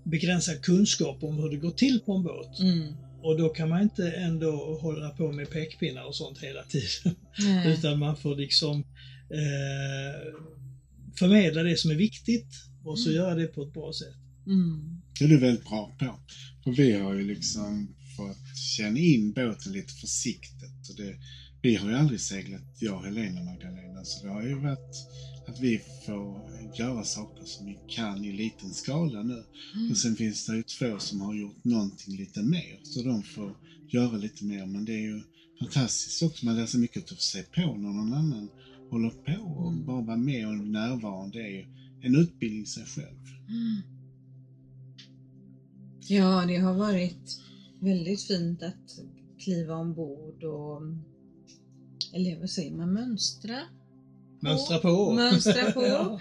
begränsad 0.03 0.61
kunskap 0.61 1.23
om 1.23 1.37
hur 1.37 1.49
det 1.49 1.57
går 1.57 1.71
till 1.71 1.99
på 1.99 2.13
en 2.13 2.23
båt. 2.23 2.59
Mm. 2.59 2.93
Och 3.21 3.37
då 3.37 3.49
kan 3.49 3.69
man 3.69 3.81
inte 3.81 4.11
ändå 4.11 4.77
hålla 4.81 5.09
på 5.09 5.31
med 5.31 5.49
pekpinnar 5.49 6.03
och 6.03 6.15
sånt 6.15 6.39
hela 6.39 6.63
tiden. 6.63 7.15
Nej. 7.39 7.73
Utan 7.73 7.99
man 7.99 8.17
får 8.17 8.35
liksom 8.35 8.83
eh, 9.29 10.33
förmedla 11.19 11.63
det 11.63 11.77
som 11.77 11.91
är 11.91 11.95
viktigt 11.95 12.47
och 12.83 12.99
så 12.99 13.09
Mm. 13.09 13.21
göra 13.21 13.35
det 13.35 13.47
på 13.47 13.63
ett 13.63 13.73
bra 13.73 13.93
sätt. 13.93 14.15
Mm. 14.47 15.01
Det 15.19 15.25
är 15.25 15.29
du 15.29 15.37
väldigt 15.37 15.65
bra 15.65 15.95
på. 15.99 16.19
För 16.63 16.71
vi 16.71 16.91
har 16.91 17.13
ju 17.13 17.27
liksom 17.27 17.95
fått 18.17 18.57
känna 18.77 18.99
in 18.99 19.31
båten 19.33 19.73
lite 19.73 19.93
försiktigt. 19.93 20.89
Och 20.89 20.95
det, 20.95 21.15
vi 21.61 21.75
har 21.75 21.89
ju 21.89 21.95
aldrig 21.95 22.19
seglat, 22.21 22.61
jag, 22.79 23.01
Helena 23.01 23.39
och 23.39 23.45
Magdalena, 23.45 24.05
så 24.05 24.25
det 24.25 24.33
har 24.33 24.43
ju 24.43 24.55
varit 24.55 24.95
att 25.47 25.59
vi 25.59 25.81
får 26.05 26.49
göra 26.77 27.03
saker 27.03 27.45
som 27.45 27.65
vi 27.65 27.77
kan 27.87 28.25
i 28.25 28.31
liten 28.31 28.73
skala 28.73 29.23
nu. 29.23 29.43
Mm. 29.75 29.91
Och 29.91 29.97
sen 29.97 30.15
finns 30.15 30.45
det 30.45 30.55
ju 30.55 30.63
två 30.63 30.99
som 30.99 31.21
har 31.21 31.35
gjort 31.35 31.63
någonting 31.63 32.17
lite 32.17 32.41
mer, 32.41 32.79
så 32.83 33.01
de 33.01 33.23
får 33.23 33.57
göra 33.89 34.17
lite 34.17 34.45
mer. 34.45 34.65
Men 34.65 34.85
det 34.85 34.93
är 34.93 35.01
ju 35.01 35.21
fantastiskt 35.59 36.23
också, 36.23 36.45
man 36.45 36.55
lär 36.55 36.65
sig 36.65 36.79
mycket 36.79 37.11
att 37.11 37.21
se 37.21 37.43
på 37.43 37.61
när 37.61 37.89
någon 37.89 38.13
annan 38.13 38.49
håller 38.89 39.09
på 39.09 39.43
och 39.43 39.71
Mm. 39.71 39.85
bara 39.85 40.01
vara 40.01 40.17
med 40.17 40.47
och 40.47 40.53
närvarande. 40.57 41.39
Är 41.39 41.47
ju 41.49 41.65
en 42.01 42.15
utbildning 42.15 42.61
i 42.63 42.65
sig 42.65 42.85
själv. 42.85 43.19
Mm. 43.49 43.81
Ja, 46.09 46.45
det 46.47 46.57
har 46.57 46.73
varit 46.73 47.39
väldigt 47.81 48.21
fint 48.21 48.63
att 48.63 48.99
kliva 49.39 49.75
ombord 49.75 50.43
och 50.43 50.81
eller 52.13 52.39
vad 52.39 52.49
säger 52.49 52.71
man, 52.71 52.93
mönstra? 52.93 53.59
Mönstra 54.39 54.77
på! 54.79 55.13
Mönstra 55.13 55.71
på. 55.71 55.81
ja. 55.85 56.19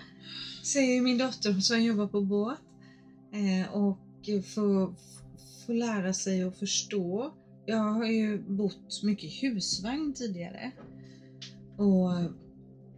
Säger 0.62 1.02
min 1.02 1.18
dotter 1.18 1.60
som 1.60 1.82
jobbar 1.82 2.06
på 2.06 2.20
båt. 2.20 2.58
Eh, 3.32 3.74
och 3.74 3.98
få, 4.44 4.94
få 5.66 5.72
lära 5.72 6.12
sig 6.12 6.42
att 6.42 6.58
förstå. 6.58 7.34
Jag 7.66 7.92
har 7.92 8.06
ju 8.06 8.42
bott 8.48 9.02
mycket 9.02 9.30
husvagn 9.42 10.12
tidigare. 10.12 10.72
Och 11.76 12.10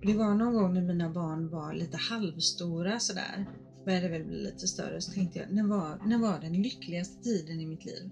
det 0.02 0.14
var 0.14 0.34
någon 0.34 0.54
gång 0.54 0.74
när 0.74 0.82
mina 0.82 1.10
barn 1.10 1.48
var 1.48 1.72
lite 1.72 1.96
halvstora 1.96 2.98
sådär. 2.98 3.46
Började 3.84 4.08
väl 4.08 4.24
bli 4.24 4.36
lite 4.36 4.68
större 4.68 5.00
så 5.00 5.12
tänkte 5.12 5.38
jag, 5.38 5.52
när 5.52 5.62
var, 5.62 5.98
när 6.06 6.18
var 6.18 6.40
den 6.40 6.62
lyckligaste 6.62 7.22
tiden 7.22 7.60
i 7.60 7.66
mitt 7.66 7.84
liv? 7.84 8.10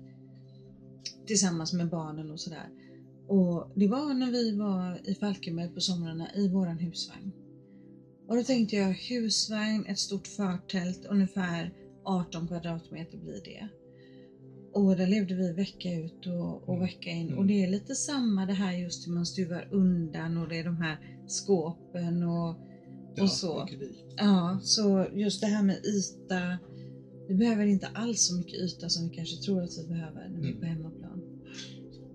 Tillsammans 1.27 1.73
med 1.73 1.89
barnen 1.89 2.31
och 2.31 2.41
sådär. 2.41 2.69
Och 3.29 3.73
det 3.75 3.89
var 3.89 4.15
när 4.15 4.31
vi 4.31 4.57
var 4.57 5.01
i 5.05 5.15
Falkenberg 5.15 5.69
på 5.69 5.81
somrarna 5.81 6.35
i 6.35 6.49
våran 6.49 6.79
husvagn. 6.79 7.33
Och 8.29 8.37
då 8.37 8.43
tänkte 8.43 8.77
jag 8.77 8.93
husvagn, 8.93 9.87
ett 9.87 9.99
stort 9.99 10.27
förtält, 10.27 11.05
ungefär 11.05 11.73
18 12.05 12.49
kvadratmeter 12.49 13.19
blir 13.19 13.41
det. 13.45 13.69
Och 14.73 14.97
där 14.97 15.07
levde 15.07 15.35
vi 15.35 15.53
vecka 15.53 15.95
ut 15.95 16.27
och, 16.27 16.69
och 16.69 16.83
vecka 16.83 17.11
in. 17.11 17.35
Och 17.35 17.47
det 17.47 17.65
är 17.65 17.69
lite 17.69 17.95
samma 17.95 18.47
det 18.47 18.53
här 18.53 18.73
just 18.73 19.09
hur 19.09 19.13
man 19.13 19.27
stuvar 19.27 19.69
undan 19.71 20.37
och 20.39 20.49
det 20.49 20.59
är 20.59 20.65
de 20.65 20.77
här 20.77 21.16
skåpen 21.27 22.23
och, 22.23 22.57
och 23.21 23.31
så. 23.31 23.65
mycket 23.65 23.81
dit. 23.81 24.05
Ja, 24.17 24.59
så 24.63 25.07
just 25.15 25.41
det 25.41 25.47
här 25.47 25.63
med 25.63 25.77
yta. 25.85 26.59
Vi 27.29 27.35
behöver 27.35 27.67
inte 27.67 27.87
alls 27.87 28.27
så 28.27 28.35
mycket 28.35 28.55
yta 28.55 28.89
som 28.89 29.09
vi 29.09 29.17
kanske 29.17 29.37
tror 29.37 29.63
att 29.63 29.79
vi 29.79 29.89
behöver 29.89 30.29
när 30.29 30.41
vi 30.41 30.51
är 30.51 30.55
på 30.55 30.67
hemmaplan. 30.67 31.23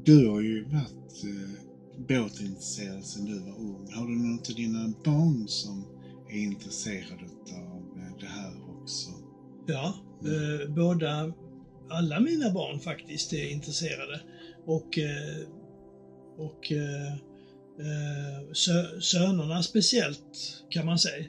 Du 0.03 0.27
har 0.29 0.41
ju 0.41 0.63
varit 0.63 1.23
eh, 1.23 1.71
båtintresserad 2.07 3.05
sedan 3.05 3.25
du 3.25 3.39
var 3.39 3.59
ung. 3.59 3.87
Har 3.93 4.07
du 4.07 4.15
något 4.15 4.49
av 4.49 4.55
dina 4.55 4.93
barn 5.05 5.47
som 5.47 5.85
är 6.29 6.37
intresserade 6.37 7.23
av 7.51 7.97
eh, 7.97 8.19
det 8.19 8.25
här 8.25 8.53
också? 8.81 9.09
Ja, 9.67 9.93
eh, 10.21 10.73
båda, 10.73 11.33
alla 11.89 12.19
mina 12.19 12.51
barn 12.51 12.79
faktiskt 12.79 13.33
är 13.33 13.51
intresserade. 13.51 14.21
Och, 14.65 14.97
eh, 14.97 15.47
och 16.37 16.71
eh, 16.71 17.30
sö, 18.53 19.01
sönerna 19.01 19.63
speciellt 19.63 20.63
kan 20.69 20.85
man 20.85 20.99
säga. 20.99 21.25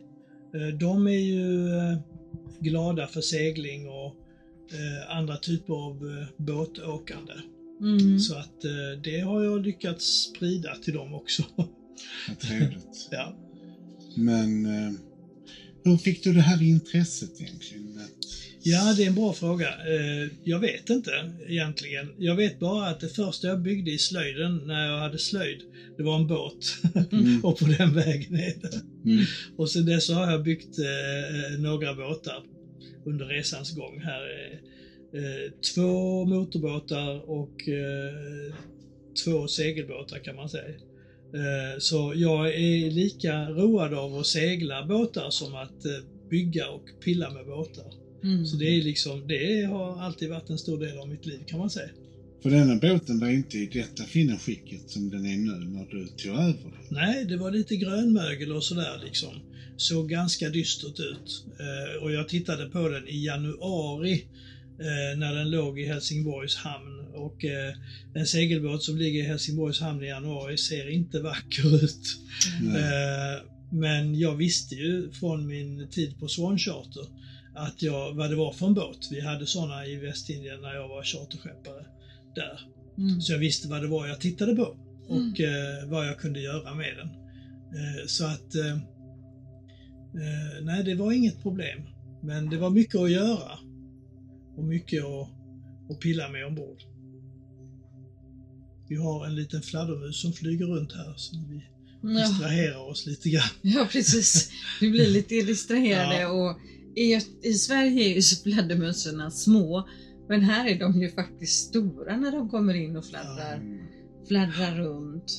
Eh, 0.54 0.78
de 0.78 1.06
är 1.06 1.10
ju 1.10 1.68
eh, 1.68 1.98
glada 2.60 3.06
för 3.06 3.20
segling 3.20 3.88
och 3.88 4.16
eh, 4.72 5.16
andra 5.16 5.36
typer 5.36 5.74
av 5.74 5.92
eh, 5.92 6.44
båtåkande. 6.44 7.32
Mm. 7.80 8.18
Så 8.18 8.34
att 8.34 8.64
eh, 8.64 9.00
det 9.04 9.20
har 9.20 9.42
jag 9.42 9.66
lyckats 9.66 10.04
sprida 10.04 10.76
till 10.76 10.94
dem 10.94 11.14
också. 11.14 11.44
Vad 12.28 12.38
trevligt. 12.38 13.08
ja. 13.10 13.36
Men 14.16 14.66
eh, 14.66 14.92
hur 15.84 15.96
fick 15.96 16.24
du 16.24 16.32
det 16.32 16.40
här 16.40 16.62
intresset 16.62 17.40
egentligen? 17.40 17.98
Att, 17.98 18.21
Ja, 18.64 18.94
det 18.96 19.02
är 19.02 19.06
en 19.06 19.14
bra 19.14 19.32
fråga. 19.32 19.68
Eh, 19.68 20.30
Jag 20.44 20.58
vet 20.58 20.90
inte 20.90 21.32
egentligen. 21.48 22.14
Jag 22.18 22.34
vet 22.34 22.58
bara 22.58 22.88
att 22.88 23.00
det 23.00 23.08
första 23.08 23.46
jag 23.48 23.58
byggde 23.62 23.90
i 23.90 23.98
slöjden 23.98 24.66
när 24.66 24.86
jag 24.86 24.98
hade 25.00 25.18
slöjd, 25.18 25.62
det 25.96 26.02
var 26.02 26.16
en 26.16 26.26
båt. 26.26 26.54
Mm. 27.12 27.40
och 27.44 27.58
på 27.58 27.64
den 27.64 27.94
vägen 27.94 28.34
är 28.34 28.52
det. 28.60 28.82
Mm. 29.10 29.24
Och 29.56 29.70
sen 29.70 29.84
dess 29.86 30.06
så 30.06 30.14
har 30.14 30.30
jag 30.30 30.42
byggt 30.42 30.78
eh, 30.78 31.58
några 31.58 31.94
båtar 31.94 32.42
under 33.06 33.24
resans 33.26 33.70
gång 33.70 34.00
här. 34.00 34.22
Eh, 35.14 35.52
två 35.74 36.24
motorbåtar 36.24 37.30
och 37.30 37.52
två 39.24 39.48
segelbåtar 39.48 40.18
kan 40.18 40.36
man 40.36 40.48
säga. 40.48 40.74
Så 41.78 42.12
jag 42.16 42.54
är 42.54 42.90
lika 42.90 43.48
road 43.50 43.94
av 43.94 44.14
att 44.18 44.26
segla 44.26 44.82
båtar 44.82 45.30
som 45.30 45.54
att 45.54 45.82
bygga 46.30 46.68
och 46.68 46.84
pilla 47.04 47.30
med 47.30 47.46
båtar. 47.46 48.01
Mm. 48.24 48.46
Så 48.46 48.56
det 48.56 48.64
är 48.64 48.82
liksom, 48.82 49.28
det 49.28 49.64
har 49.64 50.00
alltid 50.00 50.28
varit 50.28 50.50
en 50.50 50.58
stor 50.58 50.78
del 50.78 50.98
av 50.98 51.08
mitt 51.08 51.26
liv 51.26 51.38
kan 51.46 51.58
man 51.58 51.70
säga. 51.70 51.90
För 52.42 52.50
denna 52.50 52.76
båten 52.76 53.18
var 53.20 53.28
inte 53.28 53.58
i 53.58 53.66
detta 53.66 54.04
fina 54.04 54.38
skicket 54.38 54.90
som 54.90 55.10
den 55.10 55.26
är 55.26 55.36
nu 55.36 55.64
när 55.68 55.84
du 55.84 56.06
tog 56.06 56.34
över. 56.34 56.72
Nej, 56.90 57.24
det 57.24 57.36
var 57.36 57.50
lite 57.50 57.76
grönmögel 57.76 58.52
och 58.52 58.64
sådär 58.64 59.00
liksom. 59.04 59.34
Såg 59.76 60.08
ganska 60.08 60.48
dystert 60.48 61.00
ut. 61.00 61.44
Eh, 61.60 62.02
och 62.02 62.12
jag 62.12 62.28
tittade 62.28 62.66
på 62.66 62.88
den 62.88 63.08
i 63.08 63.24
januari 63.24 64.26
eh, 64.78 65.18
när 65.18 65.34
den 65.34 65.50
låg 65.50 65.80
i 65.80 65.84
Helsingborgs 65.84 66.56
hamn. 66.56 66.98
Och 67.14 67.44
eh, 67.44 67.74
en 68.14 68.26
segelbåt 68.26 68.82
som 68.82 68.98
ligger 68.98 69.20
i 69.20 69.26
Helsingborgs 69.26 69.80
hamn 69.80 70.02
i 70.02 70.06
januari 70.06 70.58
ser 70.58 70.90
inte 70.90 71.20
vacker 71.20 71.84
ut. 71.84 72.18
Eh, 72.76 73.46
men 73.72 74.18
jag 74.18 74.36
visste 74.36 74.74
ju 74.74 75.10
från 75.10 75.46
min 75.46 75.88
tid 75.90 76.18
på 76.18 76.28
Swan 76.28 76.58
Charter 76.58 77.06
att 77.54 77.82
jag, 77.82 78.14
vad 78.14 78.30
det 78.30 78.36
var 78.36 78.52
för 78.52 78.66
en 78.66 78.74
båt. 78.74 79.08
Vi 79.10 79.20
hade 79.20 79.46
sådana 79.46 79.86
i 79.86 79.96
Västindien 79.96 80.60
när 80.60 80.74
jag 80.74 80.88
var 80.88 81.02
charterskeppare 81.02 81.86
där. 82.34 82.60
Mm. 82.98 83.20
Så 83.20 83.32
jag 83.32 83.38
visste 83.38 83.68
vad 83.68 83.82
det 83.82 83.88
var 83.88 84.06
jag 84.06 84.20
tittade 84.20 84.56
på 84.56 84.76
och 85.08 85.40
eh, 85.40 85.88
vad 85.88 86.06
jag 86.06 86.18
kunde 86.18 86.40
göra 86.40 86.74
med 86.74 86.96
den. 86.96 87.08
Eh, 87.80 88.06
så 88.06 88.24
att 88.26 88.54
eh, 88.54 88.72
eh, 88.72 90.62
nej, 90.62 90.84
det 90.84 90.94
var 90.94 91.12
inget 91.12 91.42
problem. 91.42 91.80
Men 92.22 92.50
det 92.50 92.56
var 92.56 92.70
mycket 92.70 93.00
att 93.00 93.10
göra 93.10 93.58
och 94.56 94.64
mycket 94.64 95.04
att, 95.04 95.28
att 95.90 96.00
pilla 96.00 96.28
med 96.28 96.46
ombord. 96.46 96.78
Vi 98.88 98.96
har 98.96 99.26
en 99.26 99.34
liten 99.34 99.62
fladdermus 99.62 100.20
som 100.22 100.32
flyger 100.32 100.66
runt 100.66 100.92
här 100.92 101.14
så 101.16 101.36
vi 101.48 101.64
Ja. 102.04 102.08
distraherar 102.08 102.90
oss 102.90 103.06
lite 103.06 103.28
grann. 103.30 103.48
ja, 103.62 103.88
precis. 103.92 104.50
Vi 104.80 104.90
blir 104.90 105.08
lite 105.08 105.34
distraherade 105.46 106.20
Ja. 106.20 106.28
och 106.28 106.56
i, 106.96 107.20
i 107.42 107.52
Sverige 107.54 108.04
är 108.04 108.14
ju 108.14 108.22
fladdermössorna 108.22 109.30
små. 109.30 109.88
Men 110.28 110.40
här 110.40 110.68
är 110.68 110.78
de 110.78 111.00
ju 111.02 111.10
faktiskt 111.10 111.68
stora 111.68 112.16
när 112.16 112.32
de 112.32 112.48
kommer 112.50 112.74
in 112.74 112.96
och 112.96 113.04
fladdrar, 113.04 113.54
Mm. 113.56 113.78
fladdrar 114.28 114.76
runt. 114.76 115.30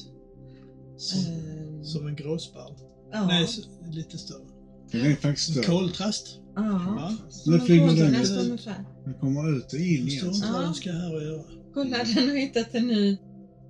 Som, 0.98 1.20
Eh, 1.34 1.84
som 1.84 2.08
en 2.08 2.16
gråsparv. 2.16 2.76
ja. 3.12 3.28
Nej, 3.28 3.48
så, 3.48 3.62
lite 3.92 4.18
större. 4.18 4.46
Den 4.92 5.02
är 5.02 5.16
faktiskt 5.16 5.48
En 5.50 5.54
större. 5.64 5.66
koltrast. 5.66 6.40
ja. 6.56 7.18
Nu 7.46 7.60
flyger 7.60 7.88
den 7.88 8.16
ut. 8.16 8.66
Den 9.06 9.14
kommer 9.14 9.58
ut 9.58 9.74
och 9.74 9.80
in 9.80 10.08
Jag 10.08 10.10
förstår 10.10 10.30
igen. 10.30 10.36
inte 10.36 10.52
vad 10.54 10.64
den 10.64 10.74
ska 10.74 10.92
här 10.92 11.16
och 11.16 11.22
göra. 11.24 11.44
Kolla, 11.74 11.98
den 12.16 12.30
har 12.30 12.36
hittat 12.36 12.76
en 12.76 12.88
ny. 12.88 13.18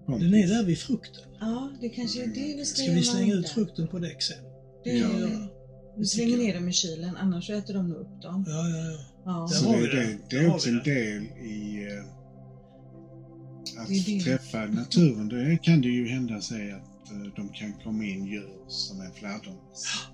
Den 0.07 0.33
är 0.33 0.47
där 0.47 0.63
vid 0.65 0.77
frukten. 0.77 1.23
Ja, 1.39 1.71
det 1.81 1.89
kanske 1.89 2.23
är 2.23 2.27
det 2.27 2.55
vi 2.57 2.65
ska, 2.65 2.75
Ska 2.83 2.91
vi 2.91 2.97
göra 2.97 3.03
slänga 3.03 3.33
ut 3.33 3.49
frukten 3.49 3.87
på 3.87 3.99
däck 3.99 4.21
sen? 4.21 4.37
Det 4.83 4.89
gör 4.97 5.07
vi. 5.13 5.21
Ja. 5.21 5.47
Vi 5.97 6.05
slänger 6.05 6.37
ner 6.37 6.53
dem 6.53 6.69
i 6.69 6.71
kylen, 6.73 7.15
annars 7.17 7.49
äter 7.49 7.73
de 7.73 7.89
nog 7.89 7.97
upp 7.97 8.21
dem. 8.21 8.45
Ja, 8.47 8.69
ja, 8.69 8.77
ja. 8.91 8.97
Ja. 9.25 9.47
Så 9.47 9.71
det, 9.71 9.79
det. 9.79 9.87
det, 10.05 10.17
det 10.29 10.37
är 10.37 10.53
också 10.53 10.69
en 10.69 10.75
det. 10.75 10.83
del 10.83 11.23
i 11.23 11.87
eh, 11.91 12.03
att 13.81 13.87
Det 13.87 14.05
det. 14.05 14.19
träffa 14.19 14.65
naturen. 14.65 15.29
Då 15.29 15.57
kan 15.63 15.81
det 15.81 15.87
ju 15.87 16.07
hända 16.07 16.41
sig 16.41 16.71
att 16.71 17.11
eh, 17.11 17.33
de 17.35 17.49
kan 17.49 17.73
komma 17.83 18.03
in 18.03 18.25
djur 18.25 18.65
som 18.67 18.99
är 19.01 19.11
fladdermöss. 19.11 20.07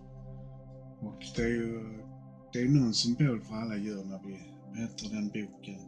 Och 1.02 1.24
det 1.36 1.42
är 1.42 1.48
ju 1.48 1.84
det 2.54 2.60
är 2.62 2.68
någon 2.70 2.94
symbol 2.94 3.42
för 3.42 3.56
alla 3.56 3.78
djur 3.78 4.04
när 4.04 4.20
vi 4.28 4.34
heter 4.82 5.10
den 5.16 5.28
boken? 5.28 5.80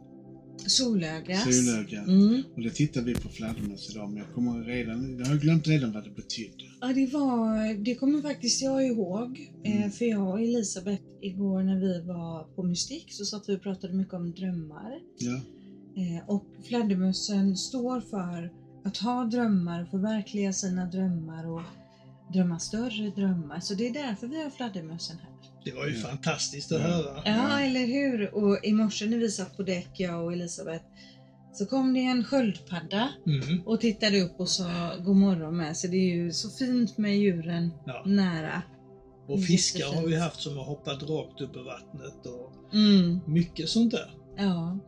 Solögas. 0.56 1.42
Solöga. 1.44 2.00
Mm. 2.02 2.42
Och 2.56 2.62
det 2.62 2.70
tittar 2.70 3.00
vi 3.02 3.14
på 3.14 3.28
fladdermöss 3.28 3.90
idag 3.90 4.08
men 4.10 4.16
jag 4.18 4.34
kommer 4.34 4.64
redan, 4.64 5.18
jag 5.18 5.26
har 5.26 5.36
glömt 5.36 5.66
redan 5.68 5.92
vad 5.92 6.04
det 6.04 6.10
betydde. 6.10 6.64
Ja, 6.80 6.86
det 6.86 7.06
var, 7.06 7.74
det 7.84 7.94
kommer 7.94 8.22
faktiskt 8.22 8.62
jag 8.62 8.86
ihåg. 8.86 9.50
Eh, 9.64 9.76
Mm. 9.76 9.90
för 9.90 10.04
jag 10.04 10.28
och 10.28 10.40
Elisabeth 10.40 11.02
igår 11.20 11.62
när 11.62 11.80
vi 11.80 12.00
var 12.00 12.44
på 12.44 12.62
Mystik 12.62 13.06
så 13.12 13.24
satt 13.24 13.48
vi 13.48 13.56
och 13.56 13.62
pratade 13.62 13.92
mycket 13.94 14.14
om 14.14 14.32
drömmar. 14.32 14.92
Ja. 15.18 15.40
Eh, 16.02 16.28
och 16.28 16.44
fladdermössen 16.68 17.56
står 17.56 18.00
för 18.00 18.50
att 18.84 18.96
ha 18.96 19.24
drömmar, 19.24 19.84
förverkliga 19.84 20.52
sina 20.52 20.86
drömmar 20.86 21.46
och 21.50 21.62
drömma 22.32 22.58
större 22.58 23.10
drömmar. 23.16 23.60
Så 23.60 23.74
det 23.74 23.86
är 23.88 23.92
därför 23.92 24.26
vi 24.26 24.42
har 24.42 24.50
fladdermössen 24.50 25.16
här. 25.22 25.31
Det 25.64 25.72
var 25.72 25.86
ju 25.86 25.94
Ja. 25.96 26.06
fantastiskt 26.08 26.72
att 26.72 26.80
Ja. 26.80 26.86
höra. 26.86 27.22
Ja, 27.24 27.60
eller 27.60 27.86
hur? 27.86 28.34
Och 28.34 28.64
i 28.64 28.72
morse 28.72 29.06
när 29.06 29.18
vi 29.18 29.30
satt 29.30 29.56
på 29.56 29.62
däck, 29.62 29.88
jag 29.96 30.24
och 30.24 30.32
Elisabeth, 30.32 30.84
så 31.52 31.66
kom 31.66 31.94
det 31.94 32.00
en 32.00 32.24
sköldpadda 32.24 33.08
Mm. 33.26 33.62
och 33.66 33.80
tittade 33.80 34.20
upp 34.20 34.40
och 34.40 34.48
sa 34.48 34.96
god 35.04 35.16
morgon 35.16 35.56
med. 35.56 35.76
Så 35.76 35.86
det 35.86 35.96
är 35.96 36.14
ju 36.16 36.32
så 36.32 36.50
fint 36.50 36.98
med 36.98 37.18
djuren 37.18 37.70
Ja. 37.86 38.02
nära. 38.06 38.62
Och 39.28 39.44
fiskar 39.44 39.94
har 39.94 40.06
vi 40.06 40.16
haft 40.16 40.40
som 40.40 40.56
har 40.56 40.64
hoppat 40.64 41.02
rakt 41.02 41.40
upp 41.40 41.56
ur 41.56 41.64
vattnet 41.64 42.26
och 42.26 42.74
Mm, 42.74 43.20
mycket 43.26 43.68
sånt 43.68 43.90
där. 43.90 44.10
ja. 44.36 44.78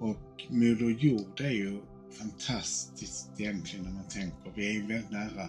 Och 0.00 0.46
Moder 0.50 0.90
Jord 1.04 1.40
är 1.40 1.50
ju 1.50 1.80
fantastiskt 2.18 3.30
egentligen 3.38 3.84
när 3.84 3.92
man 3.92 4.08
tänker. 4.08 4.52
Vi 4.56 4.68
är 4.68 4.72
ju 4.72 4.86
väldigt 4.86 5.10
nära 5.10 5.48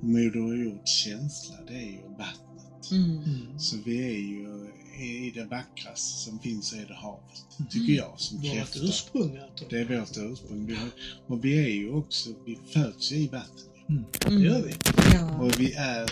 Moder 0.00 0.64
Jords 0.64 0.90
känsla, 0.92 1.54
det 1.68 1.74
är 1.74 1.90
ju 1.90 2.02
vattnet. 2.18 2.90
Mm. 2.90 3.10
Mm. 3.10 3.58
Så 3.58 3.76
vi 3.84 4.04
är 4.04 4.18
ju 4.18 4.70
i 5.00 5.30
det 5.34 5.44
vackraste 5.44 6.18
som 6.24 6.38
finns 6.38 6.72
är 6.72 6.86
det 6.88 6.94
havet, 6.94 7.70
tycker 7.70 7.84
Mm. 7.92 7.96
jag 7.96 8.20
som 8.20 8.38
Vårt 8.38 8.52
kräfta. 8.52 8.78
ursprung 8.82 9.36
alltså. 9.36 9.64
Det 9.70 9.78
är 9.80 9.84
vårt 10.00 10.16
ursprung. 10.32 10.66
Vi 10.66 10.74
har, 10.74 10.88
och 11.26 11.44
vi 11.44 11.58
är 11.64 11.68
ju 11.68 11.92
också, 11.92 12.30
vi 12.46 12.58
föds 12.72 13.12
ju 13.12 13.16
i 13.16 13.28
vatten. 13.28 13.64
Mm. 13.88 14.04
Mm. 14.26 14.40
Det 14.42 14.48
gör 14.48 14.62
vi. 14.62 14.74
Ja. 15.14 15.38
Och 15.38 15.60
vi 15.60 15.72
är 15.72 16.10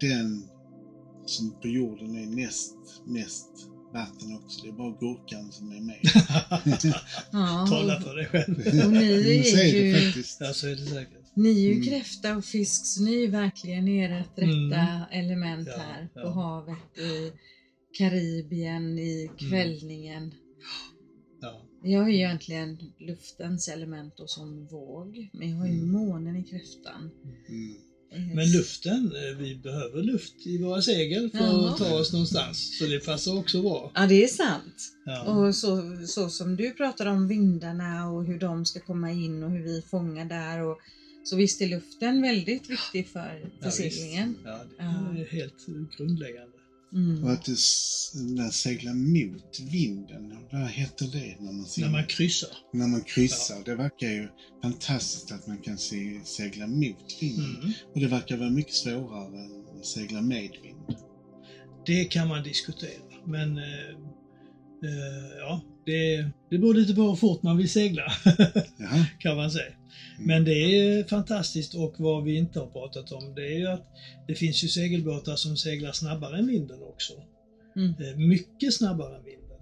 den 0.00 0.48
som 1.26 1.50
på 1.60 1.68
jorden 1.68 2.16
är 2.16 2.26
näst 2.26 2.74
mest 3.06 3.48
vatten 3.94 4.36
också. 4.44 4.62
Det 4.62 4.68
är 4.68 4.72
bara 4.72 4.90
gurkan 5.00 5.52
som 5.52 5.72
är 5.72 5.80
med. 5.80 6.00
Tala 7.68 8.00
för 8.00 8.16
dig 8.16 8.26
själv. 8.26 8.58
Och 8.58 8.92
ni 8.92 9.34
Men 9.34 9.44
så 9.44 9.56
är 9.56 9.64
är 9.64 9.72
det 9.72 9.88
ju, 9.88 10.06
faktiskt. 10.06 10.40
Ja, 10.40 10.52
så 10.52 10.66
är 10.66 10.76
det 10.76 10.86
säkert. 10.86 11.15
Ni 11.36 11.48
är 11.50 11.68
ju 11.68 11.72
Mm. 11.72 11.84
kräfta 11.84 12.36
och 12.36 12.44
fisk, 12.44 12.86
så 12.86 13.02
ni 13.02 13.24
är 13.24 13.28
verkligen 13.28 13.88
ert 13.88 14.10
rätta 14.10 14.42
Mm. 14.42 15.02
element 15.12 15.68
Ja, 15.68 15.78
här 15.82 16.08
på 16.14 16.20
ja. 16.20 16.30
havet 16.30 16.98
i 16.98 17.32
Karibien, 17.98 18.98
i 18.98 19.30
kvällningen. 19.38 20.34
Ja. 21.40 21.62
Jag 21.82 22.00
har 22.02 22.08
ju 22.08 22.14
egentligen 22.16 22.78
luftens 22.98 23.68
element 23.68 24.20
och 24.20 24.30
som 24.30 24.66
våg, 24.66 25.30
men 25.32 25.50
jag 25.50 25.56
har 25.58 25.66
ju 25.66 25.72
Mm. 25.72 25.92
månen 25.92 26.36
i 26.36 26.42
kräftan. 26.44 27.10
Mm. 27.48 27.76
Men 28.34 28.50
luften, 28.52 29.12
eh, 29.16 29.38
vi 29.38 29.56
behöver 29.56 30.02
luft 30.02 30.46
i 30.46 30.62
våra 30.62 30.82
segel 30.82 31.30
för 31.30 31.38
Ja. 31.38 31.70
att 31.70 31.78
ta 31.78 31.94
oss 31.98 32.12
någonstans. 32.12 32.78
Så 32.78 32.86
det 32.86 33.06
passar 33.06 33.38
också 33.38 33.62
bra. 33.62 33.92
Ja, 33.94 34.06
det 34.06 34.24
är 34.24 34.28
sant. 34.28 34.74
Ja. 35.04 35.22
Och 35.46 35.54
så, 35.54 35.96
så 36.06 36.28
som 36.30 36.56
du 36.56 36.70
pratar 36.70 37.06
om 37.06 37.28
vindarna 37.28 38.10
och 38.10 38.24
hur 38.26 38.38
de 38.38 38.64
ska 38.64 38.80
komma 38.80 39.10
in 39.12 39.42
och 39.42 39.50
hur 39.50 39.62
vi 39.62 39.82
fångar 39.82 40.24
där. 40.24 40.62
Och, 40.62 40.78
så 41.26 41.36
visst 41.36 41.60
är 41.62 41.66
luften 41.68 42.22
väldigt 42.22 42.70
viktig 42.70 43.08
för, 43.08 43.50
för 43.60 43.82
Ja. 43.84 44.26
Ja, 44.44 44.58
det 44.78 44.84
Ja. 44.84 45.20
är 45.20 45.32
helt 45.32 45.66
grundläggande. 45.96 46.56
Mm. 46.92 47.24
Och 47.24 47.32
att 47.32 47.48
när 48.14 48.50
seglar 48.50 48.94
mot 48.94 49.60
vinden, 49.72 50.36
vad 50.52 50.68
heter 50.68 51.06
det 51.06 51.36
när 51.40 51.52
man, 51.52 51.66
När 51.78 51.88
man 51.90 52.06
kryssar. 52.06 52.50
när 52.72 52.86
man 52.86 53.02
kryssar? 53.02 53.64
Det 53.64 53.74
verkar 53.74 54.08
ju 54.08 54.28
fantastiskt 54.62 55.32
att 55.32 55.46
man 55.46 55.58
kan 55.58 55.78
se, 55.78 56.20
segla 56.24 56.66
mot 56.66 57.16
vinden. 57.20 57.56
Mm. 57.62 57.72
Och 57.94 58.00
det 58.00 58.06
verkar 58.06 58.36
vara 58.36 58.50
mycket 58.50 58.74
svårare 58.74 59.38
än 59.44 59.78
att 59.80 59.86
segla 59.86 60.20
med 60.20 60.50
vind. 60.62 60.96
Det 61.86 62.04
kan 62.04 62.28
man 62.28 62.42
diskutera. 62.42 63.02
Men 63.26 63.58
eh, 63.58 63.88
eh, 64.84 65.36
ja, 65.38 65.62
det, 65.86 66.30
det 66.50 66.58
beror 66.58 66.74
lite 66.74 66.94
på 66.94 67.02
hur 67.02 67.14
fort 67.16 67.42
man 67.42 67.56
vill 67.56 67.70
segla. 67.70 68.02
Jaha. 68.78 69.06
kan 69.18 69.36
man 69.36 69.50
säga. 69.50 69.66
Mm. 69.66 70.26
Men 70.28 70.44
det 70.44 70.52
är 70.52 71.04
fantastiskt 71.04 71.74
och 71.74 71.94
vad 71.98 72.24
vi 72.24 72.36
inte 72.36 72.60
har 72.60 72.66
pratat 72.66 73.12
om 73.12 73.34
det 73.34 73.46
är 73.54 73.58
ju 73.58 73.66
att 73.66 73.86
det 74.28 74.34
finns 74.34 74.64
ju 74.64 74.68
segelbåtar 74.68 75.36
som 75.36 75.56
seglar 75.56 75.92
snabbare 75.92 76.38
än 76.38 76.46
vinden 76.46 76.82
också. 76.82 77.12
Mm. 77.76 77.90
Eh, 77.90 78.16
Mycket 78.28 78.74
snabbare 78.74 79.16
än 79.16 79.24
vinden. 79.24 79.58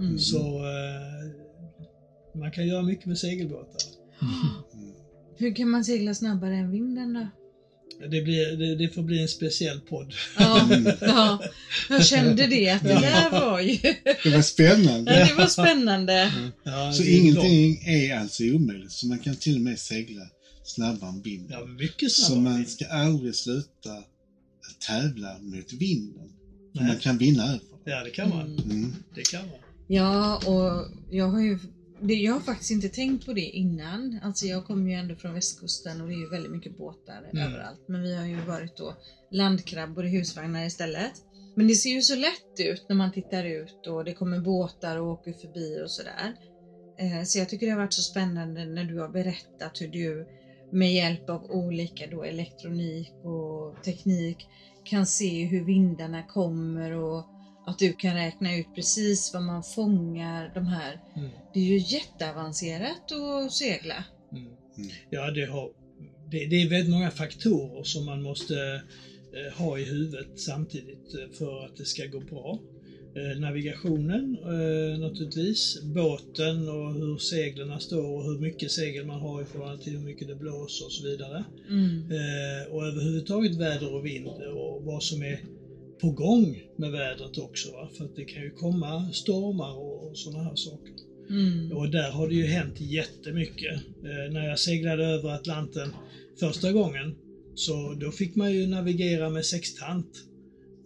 Mm. 0.00 0.18
Så 0.18 0.38
eh, 0.56 1.30
man 2.40 2.50
kan 2.50 2.66
göra 2.66 2.82
mycket 2.82 3.06
med 3.06 3.18
segelbåtar. 3.18 3.80
Mm. 4.22 4.34
Hur 5.36 5.54
kan 5.54 5.70
man 5.70 5.84
segla 5.84 6.14
snabbare 6.14 6.54
än 6.56 6.70
vinden 6.70 7.12
då? 7.12 7.26
Det, 8.08 8.22
blir, 8.22 8.56
det, 8.56 8.74
det 8.74 8.88
får 8.88 9.02
bli 9.02 9.22
en 9.22 9.28
speciell 9.28 9.80
podd. 9.80 10.14
Ja, 10.38 10.68
ja, 11.00 11.42
jag 11.88 12.06
kände 12.06 12.46
det 12.46 12.70
att 12.70 12.82
det 12.82 13.00
där 13.00 13.30
var 13.30 13.60
ju... 13.60 13.78
Det 14.22 14.30
var 14.30 14.42
spännande. 14.42 15.18
Ja, 15.20 15.26
det 15.26 15.34
var 15.34 15.46
spännande. 15.46 16.32
Ja, 16.62 16.92
Så 16.92 17.02
ingenting 17.02 17.82
är 17.86 18.16
alltså 18.16 18.42
omöjligt. 18.44 18.92
Så 18.92 19.06
man 19.06 19.18
kan 19.18 19.36
till 19.36 19.54
och 19.54 19.60
med 19.60 19.78
segla 19.78 20.22
snabbare 20.64 21.10
än 21.10 21.22
vinden. 21.22 21.60
Ja, 21.60 21.66
mycket 21.66 22.12
så 22.12 22.22
snabbare. 22.22 22.52
än 22.52 22.58
man 22.58 22.66
ska 22.66 22.86
aldrig 22.86 23.34
sluta 23.34 24.04
tävla 24.86 25.38
mot 25.38 25.72
vinden. 25.72 26.28
Man 26.74 26.96
kan 26.96 27.18
vinna 27.18 27.44
över. 27.44 27.60
Ja, 27.84 28.04
det 28.04 28.10
kan 28.10 28.28
man. 28.28 28.58
Mm. 28.58 28.94
Det 29.14 29.22
kan 29.22 29.40
man. 29.40 29.58
Ja, 29.86 30.36
och 30.36 30.86
jag 31.10 31.28
har 31.28 31.40
ju 31.40 31.58
det, 32.02 32.14
jag 32.14 32.32
har 32.32 32.40
faktiskt 32.40 32.70
inte 32.70 32.88
tänkt 32.88 33.26
på 33.26 33.32
det 33.32 33.40
innan. 33.50 34.18
Alltså 34.22 34.46
jag 34.46 34.64
kommer 34.64 34.90
ju 34.90 34.96
ändå 34.96 35.14
från 35.14 35.34
västkusten 35.34 36.00
och 36.00 36.08
det 36.08 36.14
är 36.14 36.18
ju 36.18 36.28
väldigt 36.28 36.52
mycket 36.52 36.76
båtar 36.76 37.28
Mm. 37.32 37.48
överallt. 37.48 37.80
Men 37.86 38.02
vi 38.02 38.14
har 38.16 38.26
ju 38.26 38.40
varit 38.40 38.76
då 38.76 38.94
landkrabbor 39.30 40.04
i 40.06 40.08
husvagnar 40.08 40.66
istället. 40.66 41.12
Men 41.54 41.66
det 41.68 41.74
ser 41.74 41.90
ju 41.90 42.02
så 42.02 42.14
lätt 42.16 42.60
ut 42.60 42.84
när 42.88 42.96
man 42.96 43.12
tittar 43.12 43.44
ut 43.44 43.86
och 43.86 44.04
det 44.04 44.12
kommer 44.12 44.38
båtar 44.38 44.96
och 44.96 45.06
åker 45.06 45.32
förbi 45.32 45.80
och 45.84 45.90
sådär. 45.90 46.34
Eh, 47.00 47.24
Så 47.24 47.38
jag 47.38 47.48
tycker 47.48 47.66
det 47.66 47.72
har 47.72 47.78
varit 47.78 47.92
så 47.92 48.02
spännande 48.02 48.64
när 48.64 48.84
du 48.84 48.98
har 48.98 49.08
berättat 49.08 49.80
hur 49.80 49.88
du 49.88 50.26
med 50.72 50.94
hjälp 50.94 51.30
av 51.30 51.44
olika 51.50 52.06
då 52.06 52.22
elektronik 52.24 53.12
och 53.24 53.82
teknik 53.84 54.46
kan 54.84 55.06
se 55.06 55.44
hur 55.44 55.64
vindarna 55.64 56.22
kommer 56.22 56.90
och 56.90 57.24
att 57.70 57.78
du 57.78 57.92
kan 57.92 58.14
räkna 58.14 58.56
ut 58.56 58.66
precis 58.74 59.30
vad 59.34 59.42
man 59.42 59.62
fångar 59.62 60.50
de 60.54 60.66
här. 60.66 61.00
Mm. 61.16 61.30
Det 61.54 61.60
är 61.60 61.64
ju 61.64 61.78
jätteavancerat 61.78 63.12
att 63.12 63.52
segla. 63.52 64.04
Mm. 64.32 64.44
Mm. 64.44 64.90
Ja, 65.10 65.30
det, 65.30 65.44
har, 65.44 65.70
det, 66.30 66.46
det 66.46 66.62
är 66.62 66.68
väldigt 66.68 66.90
många 66.90 67.10
faktorer 67.10 67.82
som 67.82 68.04
man 68.06 68.22
måste 68.22 68.82
eh, 69.34 69.58
ha 69.58 69.78
i 69.78 69.84
huvudet 69.84 70.40
samtidigt 70.40 71.14
eh, 71.14 71.38
för 71.38 71.64
att 71.64 71.76
det 71.76 71.84
ska 71.84 72.06
gå 72.06 72.20
bra. 72.20 72.58
Eh, 73.16 73.40
navigationen 73.40 74.38
eh, 74.42 74.98
naturligtvis, 74.98 75.82
båten 75.82 76.68
och 76.68 76.94
hur 76.94 77.18
seglen 77.18 77.80
står 77.80 78.16
och 78.16 78.24
hur 78.24 78.38
mycket 78.38 78.70
segel 78.70 79.06
man 79.06 79.20
har 79.20 79.42
i 79.42 79.44
förhållande 79.44 79.84
till 79.84 79.92
hur 79.92 80.04
mycket 80.04 80.28
det 80.28 80.34
blåser 80.34 80.84
och 80.84 80.92
så 80.92 81.04
vidare. 81.08 81.44
Mm. 81.68 82.10
Eh, 82.10 82.72
och 82.72 82.86
överhuvudtaget 82.86 83.56
väder 83.56 83.94
och 83.94 84.06
vind 84.06 84.28
och 84.28 84.84
vad 84.84 85.02
som 85.02 85.22
är 85.22 85.40
på 86.00 86.10
gång 86.10 86.62
med 86.78 86.92
vädret 86.92 87.38
också. 87.38 87.72
Va? 87.72 87.90
För 87.96 88.04
att 88.04 88.16
det 88.16 88.24
kan 88.24 88.42
ju 88.42 88.50
komma 88.50 89.12
stormar 89.12 89.76
och, 89.76 90.08
och 90.08 90.18
sådana 90.18 90.44
här 90.44 90.56
saker. 90.56 90.94
Mm. 91.30 91.72
Och 91.76 91.90
där 91.90 92.10
har 92.10 92.28
det 92.28 92.34
ju 92.34 92.46
hänt 92.46 92.80
jättemycket. 92.80 93.74
Eh, 94.04 94.32
när 94.32 94.48
jag 94.48 94.58
seglade 94.58 95.04
över 95.04 95.30
Atlanten 95.30 95.92
första 96.40 96.72
gången 96.72 97.14
så 97.54 97.94
då 98.00 98.10
fick 98.10 98.36
man 98.36 98.52
ju 98.52 98.66
navigera 98.66 99.30
med 99.30 99.46
sextant. 99.46 100.24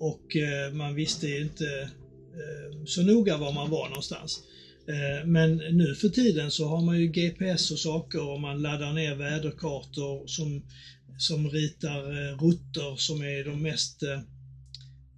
Och 0.01 0.37
eh, 0.37 0.73
man 0.73 0.95
visste 0.95 1.27
ju 1.27 1.43
inte 1.43 1.91
eh, 2.35 2.85
så 2.87 3.03
noga 3.03 3.37
var 3.37 3.53
man 3.53 3.71
var 3.71 3.89
någonstans. 3.89 4.43
Eh, 4.89 5.27
men 5.27 5.57
nu 5.57 5.95
för 5.95 6.09
tiden 6.09 6.51
så 6.51 6.69
har 6.69 6.83
man 6.83 7.01
ju 7.01 7.07
GPS 7.07 7.71
och 7.71 7.79
saker 7.79 8.31
och 8.31 8.41
man 8.41 8.63
laddar 8.63 8.93
ner 8.93 9.15
väderkartor 9.15 10.27
som, 10.27 10.63
som 11.19 11.51
ritar 11.51 11.99
eh, 11.99 12.39
rutter 12.39 12.97
som 12.97 13.23
är 13.23 13.45
de 13.45 13.63
mest 13.63 14.03
eh, 14.03 14.21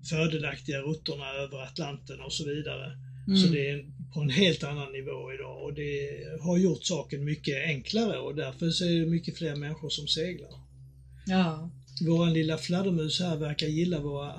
fördelaktiga 0.08 0.78
rutterna 0.78 1.28
över 1.42 1.62
Atlanten 1.62 2.20
och 2.20 2.32
så 2.32 2.44
vidare. 2.44 2.92
Mm. 3.26 3.38
Så 3.40 3.46
det 3.48 3.70
är 3.70 3.84
på 4.14 4.20
en 4.20 4.30
helt 4.30 4.64
annan 4.64 4.92
nivå 4.92 5.32
idag 5.34 5.62
och 5.64 5.74
det 5.74 6.08
har 6.40 6.56
gjort 6.58 6.84
saken 6.84 7.24
mycket 7.24 7.64
enklare 7.66 8.18
och 8.18 8.34
därför 8.34 8.70
så 8.70 8.84
är 8.84 9.00
det 9.00 9.06
mycket 9.06 9.38
fler 9.38 9.56
människor 9.56 9.88
som 9.88 10.06
seglar. 10.08 10.50
Ja. 11.26 11.70
Vår 12.06 12.26
lilla 12.26 12.58
fladdermus 12.58 13.20
här 13.20 13.36
verkar 13.36 13.66
gilla 13.66 14.00
våra 14.00 14.32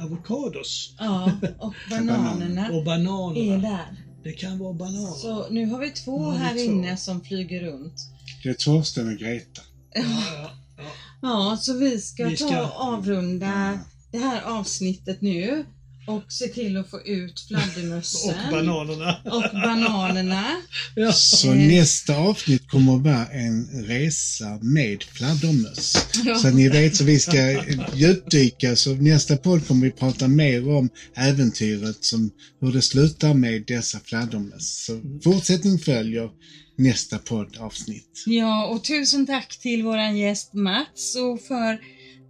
avokados 0.00 0.94
ja, 0.98 1.32
och 1.58 1.74
bananerna 1.90 2.68
och 2.70 2.80
är 2.80 2.84
bananerna. 2.84 3.68
där. 3.68 3.96
Det 4.24 4.32
kan 4.32 4.58
vara 4.58 4.72
bananer. 4.72 5.12
Så 5.12 5.48
nu 5.50 5.66
har 5.66 5.80
vi 5.80 5.90
två 5.90 6.18
har 6.18 6.32
vi 6.32 6.38
här 6.38 6.54
två. 6.54 6.60
inne 6.60 6.96
som 6.96 7.20
flyger 7.24 7.62
runt. 7.62 7.94
Det 8.42 8.48
är 8.48 8.54
Torsten 8.54 9.08
och 9.12 9.18
Greta. 9.18 9.62
Ja, 9.94 10.02
ja, 10.36 10.50
ja. 10.76 10.84
Ja, 11.22 11.56
så 11.60 11.78
vi 11.78 12.00
ska, 12.00 12.28
Vi 12.28 12.36
ska- 12.36 12.48
ta 12.48 12.62
och 12.66 12.80
avrunda 12.92 13.80
det 14.18 14.22
här 14.24 14.42
avsnittet 14.42 15.22
nu 15.22 15.64
och 16.08 16.32
se 16.32 16.46
till 16.48 16.76
att 16.76 16.90
få 16.90 17.00
ut 17.00 17.32
Och 17.40 17.48
fladdermössen 17.48 18.34
bananerna. 18.50 19.16
och 19.24 19.42
bananerna. 19.52 20.44
Ja. 20.96 21.12
Så 21.12 21.48
Eh. 21.52 21.56
nästa 21.56 22.16
avsnitt 22.16 22.68
kommer 22.68 22.96
att 22.96 23.02
vara 23.02 23.26
en 23.26 23.84
resa 23.86 24.58
med 24.62 25.02
fladdermöss. 25.02 26.06
Ja. 26.24 26.34
Så 26.38 26.48
att 26.48 26.54
ni 26.54 26.68
vet 26.68 26.96
så 26.96 27.04
vi 27.04 27.18
ska 27.18 27.62
djupdyka 27.94 28.76
så 28.76 28.94
nästa 28.94 29.36
podd 29.36 29.66
kommer 29.66 29.86
vi 29.86 29.90
prata 29.92 30.28
mer 30.28 30.68
om 30.76 30.88
äventyret 31.16 32.04
som 32.04 32.30
hur 32.60 32.72
det 32.72 32.82
slutar 32.82 33.34
med 33.34 33.64
dessa 33.66 33.98
fladdermöss. 34.04 34.84
Så 34.86 35.00
fortsättning 35.24 35.78
följer 35.78 36.30
nästa 36.78 37.18
poddavsnitt. 37.18 38.22
Ja, 38.26 38.66
och 38.66 38.84
tusen 38.84 39.26
tack 39.26 39.58
till 39.58 39.82
våran 39.82 40.16
gäst 40.18 40.54
Mats 40.54 41.16
och 41.16 41.40
för 41.40 41.78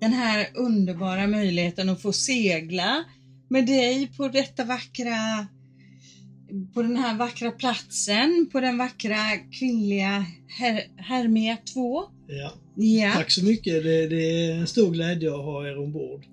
den 0.01 0.13
här 0.13 0.47
underbara 0.55 1.27
möjligheten 1.27 1.89
att 1.89 2.03
få 2.03 2.13
segla 2.13 3.05
med 3.49 3.67
dig 3.67 4.13
på 4.17 4.29
detta 4.29 4.65
vackra 4.65 5.47
på 6.75 6.83
den 6.83 6.97
här 6.97 7.19
vackra 7.19 7.51
platsen, 7.51 8.49
på 8.53 8.61
den 8.61 8.79
vackra 8.79 9.37
kvinnliga 9.59 10.27
Her 10.59 10.83
Hermia 10.97 11.59
2. 11.75 12.03
Ja. 12.29 12.53
Ja. 12.77 13.13
Tack 13.15 13.31
så 13.31 13.45
mycket. 13.45 13.83
Det, 13.83 14.07
det 14.07 14.51
är 14.51 14.55
en 14.55 14.67
stor 14.67 14.91
glädje 14.91 15.29
att 15.29 15.45
ha 15.45 15.67
er 15.67 15.79
ombord. 15.79 16.25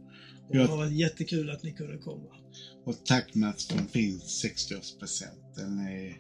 Och 0.50 0.56
Ja. 0.56 0.62
Det 0.62 0.68
har 0.68 0.78
varit 0.78 0.94
jättekul 0.94 1.50
att 1.50 1.64
ni 1.64 1.72
kunde 1.72 1.98
komma. 1.98 2.30
Och 2.86 3.06
tack 3.06 3.36
Mats 3.36 3.68
för 3.68 3.78
en 3.78 3.88
fin 3.88 4.20
60-årspresent. 4.20 5.56
Den 5.56 5.80
är, 5.80 6.18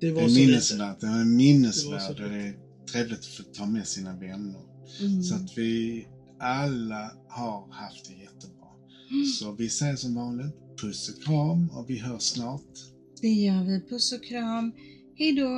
Det 0.00 0.06
det 0.06 0.12
var 0.12 0.22
är 0.22 0.28
minnesvärd. 0.28 0.96
Den 1.00 1.10
är 1.10 1.12
Det 1.12 1.18
var 1.18 1.24
minnesvärd 1.24 2.00
så 2.00 2.08
och 2.08 2.30
det 2.30 2.36
är 2.36 2.54
trevligt 2.92 3.18
att 3.18 3.26
få 3.26 3.42
ta 3.42 3.66
med 3.66 3.86
sina 3.86 4.16
vänner. 4.16 4.62
Mm. 5.00 5.22
Så 5.22 5.34
att 5.34 5.58
vi 5.58 6.06
alla 6.38 7.12
har 7.28 7.72
haft 7.72 8.08
det 8.08 8.14
jättebra. 8.22 8.66
Så 9.38 9.52
vi 9.52 9.68
säger 9.68 9.96
som 9.96 10.14
vanligt 10.14 10.54
puss 10.80 11.08
och 11.08 11.22
kram 11.24 11.70
och 11.70 11.90
vi 11.90 11.98
hörs 11.98 12.22
snart. 12.22 12.72
Det 13.20 13.28
gör 13.28 13.64
vi. 13.64 13.80
Puss 13.88 14.12
och 14.12 14.24
kram. 14.24 14.72
Hej 15.18 15.32
då! 15.32 15.48